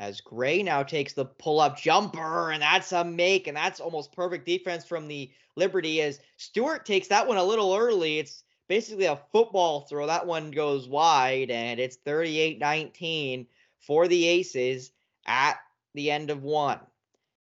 As 0.00 0.20
Gray 0.20 0.62
now 0.62 0.84
takes 0.84 1.12
the 1.12 1.24
pull 1.24 1.58
up 1.58 1.76
jumper, 1.76 2.52
and 2.52 2.62
that's 2.62 2.92
a 2.92 3.04
make, 3.04 3.48
and 3.48 3.56
that's 3.56 3.80
almost 3.80 4.12
perfect 4.12 4.46
defense 4.46 4.84
from 4.84 5.08
the 5.08 5.32
Liberty. 5.56 6.00
As 6.00 6.20
Stewart 6.36 6.86
takes 6.86 7.08
that 7.08 7.26
one 7.26 7.36
a 7.36 7.42
little 7.42 7.74
early, 7.74 8.20
it's 8.20 8.44
basically 8.68 9.06
a 9.06 9.20
football 9.32 9.80
throw. 9.82 10.06
That 10.06 10.26
one 10.26 10.52
goes 10.52 10.86
wide, 10.88 11.50
and 11.50 11.80
it's 11.80 11.96
38 11.96 12.60
19 12.60 13.46
for 13.80 14.06
the 14.06 14.26
Aces 14.28 14.92
at 15.26 15.58
the 15.94 16.12
end 16.12 16.30
of 16.30 16.44
one. 16.44 16.78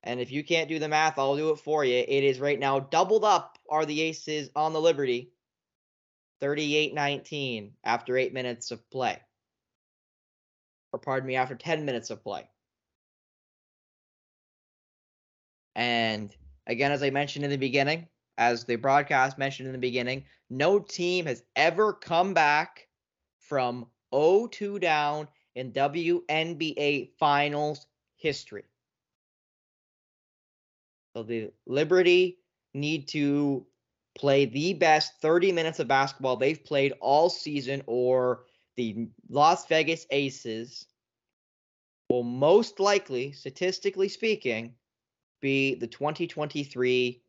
And 0.04 0.20
if 0.20 0.30
you 0.30 0.44
can't 0.44 0.68
do 0.68 0.78
the 0.78 0.88
math, 0.88 1.18
I'll 1.18 1.36
do 1.36 1.50
it 1.50 1.58
for 1.58 1.84
you. 1.84 1.96
It 1.96 2.24
is 2.24 2.38
right 2.38 2.58
now 2.58 2.78
doubled 2.78 3.24
up 3.24 3.58
are 3.68 3.84
the 3.84 4.00
Aces 4.02 4.48
on 4.54 4.72
the 4.72 4.80
Liberty 4.80 5.32
38 6.40 6.94
19 6.94 7.72
after 7.82 8.16
eight 8.16 8.32
minutes 8.32 8.70
of 8.70 8.88
play 8.90 9.18
or 10.92 10.98
pardon 10.98 11.26
me, 11.26 11.36
after 11.36 11.54
10 11.54 11.84
minutes 11.84 12.10
of 12.10 12.22
play. 12.22 12.48
And 15.74 16.34
again, 16.66 16.92
as 16.92 17.02
I 17.02 17.10
mentioned 17.10 17.44
in 17.44 17.50
the 17.50 17.56
beginning, 17.56 18.08
as 18.36 18.64
the 18.64 18.76
broadcast 18.76 19.38
mentioned 19.38 19.66
in 19.66 19.72
the 19.72 19.78
beginning, 19.78 20.24
no 20.50 20.78
team 20.78 21.26
has 21.26 21.42
ever 21.56 21.92
come 21.92 22.34
back 22.34 22.88
from 23.38 23.86
0-2 24.12 24.80
down 24.80 25.28
in 25.54 25.72
WNBA 25.72 27.10
finals 27.18 27.86
history. 28.16 28.64
So 31.14 31.22
the 31.22 31.50
Liberty 31.66 32.38
need 32.74 33.08
to 33.08 33.66
play 34.16 34.44
the 34.46 34.74
best 34.74 35.20
30 35.20 35.52
minutes 35.52 35.78
of 35.78 35.88
basketball 35.88 36.36
they've 36.36 36.64
played 36.64 36.92
all 37.00 37.30
season 37.30 37.82
or 37.86 38.44
the 38.78 39.08
Las 39.28 39.66
Vegas 39.66 40.06
Aces 40.10 40.86
will 42.08 42.22
most 42.22 42.78
likely, 42.78 43.32
statistically 43.32 44.08
speaking, 44.08 44.72
be 45.40 45.74
the 45.74 45.88
2023 45.88 47.20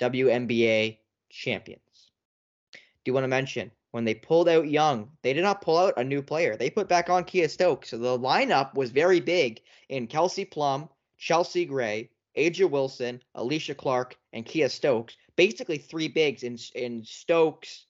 WNBA 0.00 0.98
champions. 1.28 2.10
Do 2.72 2.78
you 3.06 3.12
want 3.12 3.24
to 3.24 3.28
mention 3.28 3.72
when 3.90 4.04
they 4.04 4.14
pulled 4.14 4.48
out 4.48 4.68
Young, 4.68 5.10
they 5.22 5.32
did 5.32 5.42
not 5.42 5.60
pull 5.60 5.76
out 5.76 5.94
a 5.96 6.04
new 6.04 6.22
player. 6.22 6.56
They 6.56 6.70
put 6.70 6.88
back 6.88 7.10
on 7.10 7.24
Kiah 7.24 7.50
Stokes. 7.50 7.90
So 7.90 7.98
the 7.98 8.16
lineup 8.16 8.74
was 8.74 8.92
very 8.92 9.18
big 9.18 9.60
in 9.88 10.06
Kelsey 10.06 10.44
Plum, 10.44 10.88
Chelsea 11.18 11.64
Gray, 11.64 12.10
A'ja 12.36 12.70
Wilson, 12.70 13.20
Alysha 13.36 13.76
Clark, 13.76 14.16
and 14.32 14.46
Kiah 14.46 14.70
Stokes. 14.70 15.16
Basically 15.34 15.78
three 15.78 16.06
bigs 16.06 16.44
in 16.44 16.56
in 16.76 17.04
Stokes, 17.04 17.86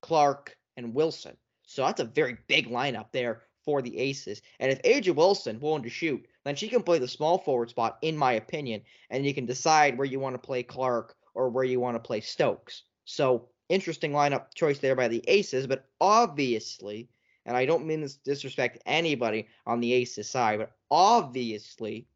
Clark, 0.00 0.56
and 0.78 0.94
Wilson. 0.94 1.36
So 1.70 1.86
that's 1.86 2.00
a 2.00 2.04
very 2.04 2.36
big 2.48 2.68
lineup 2.68 3.12
there 3.12 3.42
for 3.64 3.80
the 3.80 3.96
Aces. 3.96 4.42
And 4.58 4.72
if 4.72 4.82
A'ja 4.82 5.14
Wilson 5.14 5.60
willing 5.60 5.84
to 5.84 5.88
shoot, 5.88 6.26
then 6.44 6.56
she 6.56 6.66
can 6.68 6.82
play 6.82 6.98
the 6.98 7.06
small 7.06 7.38
forward 7.38 7.70
spot, 7.70 7.98
in 8.02 8.16
my 8.16 8.32
opinion, 8.32 8.82
and 9.08 9.24
you 9.24 9.32
can 9.32 9.46
decide 9.46 9.96
where 9.96 10.06
you 10.06 10.18
want 10.18 10.34
to 10.34 10.44
play 10.44 10.64
Clark 10.64 11.14
or 11.32 11.48
where 11.48 11.62
you 11.62 11.78
want 11.78 11.94
to 11.94 12.00
play 12.00 12.20
Stokes. 12.20 12.82
So 13.04 13.50
interesting 13.68 14.10
lineup 14.10 14.52
choice 14.56 14.80
there 14.80 14.96
by 14.96 15.06
the 15.06 15.22
Aces, 15.28 15.68
but 15.68 15.84
obviously, 16.00 17.08
and 17.46 17.56
I 17.56 17.66
don't 17.66 17.86
mean 17.86 18.00
this 18.00 18.16
disrespect 18.16 18.82
anybody 18.84 19.46
on 19.64 19.78
the 19.78 19.92
Aces 19.92 20.28
side, 20.28 20.58
but 20.58 20.72
obviously, 20.90 22.08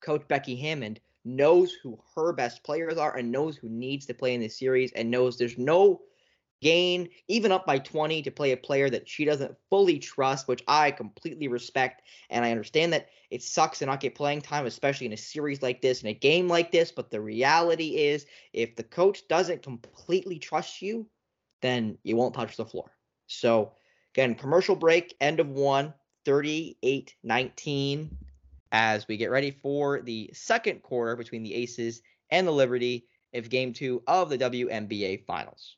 Coach 0.00 0.26
Becky 0.28 0.56
Hammon 0.56 0.96
knows 1.26 1.74
who 1.74 2.00
her 2.16 2.32
best 2.32 2.64
players 2.64 2.96
are 2.96 3.18
and 3.18 3.30
knows 3.30 3.58
who 3.58 3.68
needs 3.68 4.06
to 4.06 4.14
play 4.14 4.32
in 4.32 4.40
this 4.40 4.58
series 4.58 4.92
and 4.92 5.10
knows 5.10 5.36
there's 5.36 5.58
no 5.58 6.00
gain, 6.60 7.08
even 7.28 7.52
up 7.52 7.66
by 7.66 7.78
20 7.78 8.22
to 8.22 8.30
play 8.30 8.52
a 8.52 8.56
player 8.56 8.90
that 8.90 9.08
she 9.08 9.24
doesn't 9.24 9.56
fully 9.68 9.98
trust, 9.98 10.48
which 10.48 10.62
I 10.68 10.90
completely 10.90 11.48
respect. 11.48 12.02
And 12.28 12.44
I 12.44 12.50
understand 12.50 12.92
that 12.92 13.08
it 13.30 13.42
sucks 13.42 13.78
to 13.78 13.86
not 13.86 14.00
get 14.00 14.14
playing 14.14 14.42
time, 14.42 14.66
especially 14.66 15.06
in 15.06 15.12
a 15.12 15.16
series 15.16 15.62
like 15.62 15.82
this, 15.82 16.02
in 16.02 16.08
a 16.08 16.14
game 16.14 16.48
like 16.48 16.72
this. 16.72 16.92
But 16.92 17.10
the 17.10 17.20
reality 17.20 17.96
is, 17.96 18.26
if 18.52 18.76
the 18.76 18.84
coach 18.84 19.26
doesn't 19.28 19.62
completely 19.62 20.38
trust 20.38 20.82
you, 20.82 21.06
then 21.62 21.98
you 22.02 22.16
won't 22.16 22.34
touch 22.34 22.56
the 22.56 22.64
floor. 22.64 22.90
So 23.26 23.72
Again, 24.14 24.34
commercial 24.34 24.74
break, 24.74 25.14
end 25.20 25.38
of 25.38 25.48
one, 25.48 25.94
38 26.24 27.14
19, 27.22 28.18
as 28.72 29.06
we 29.06 29.16
get 29.16 29.30
ready 29.30 29.52
for 29.52 30.00
the 30.00 30.30
second 30.32 30.82
quarter 30.82 31.14
between 31.14 31.44
the 31.44 31.54
Aces 31.54 32.02
and 32.30 32.46
the 32.46 32.52
Liberty 32.52 33.06
of 33.34 33.48
game 33.48 33.72
two 33.72 34.02
of 34.08 34.28
the 34.28 34.38
WNBA 34.38 35.24
Finals. 35.26 35.76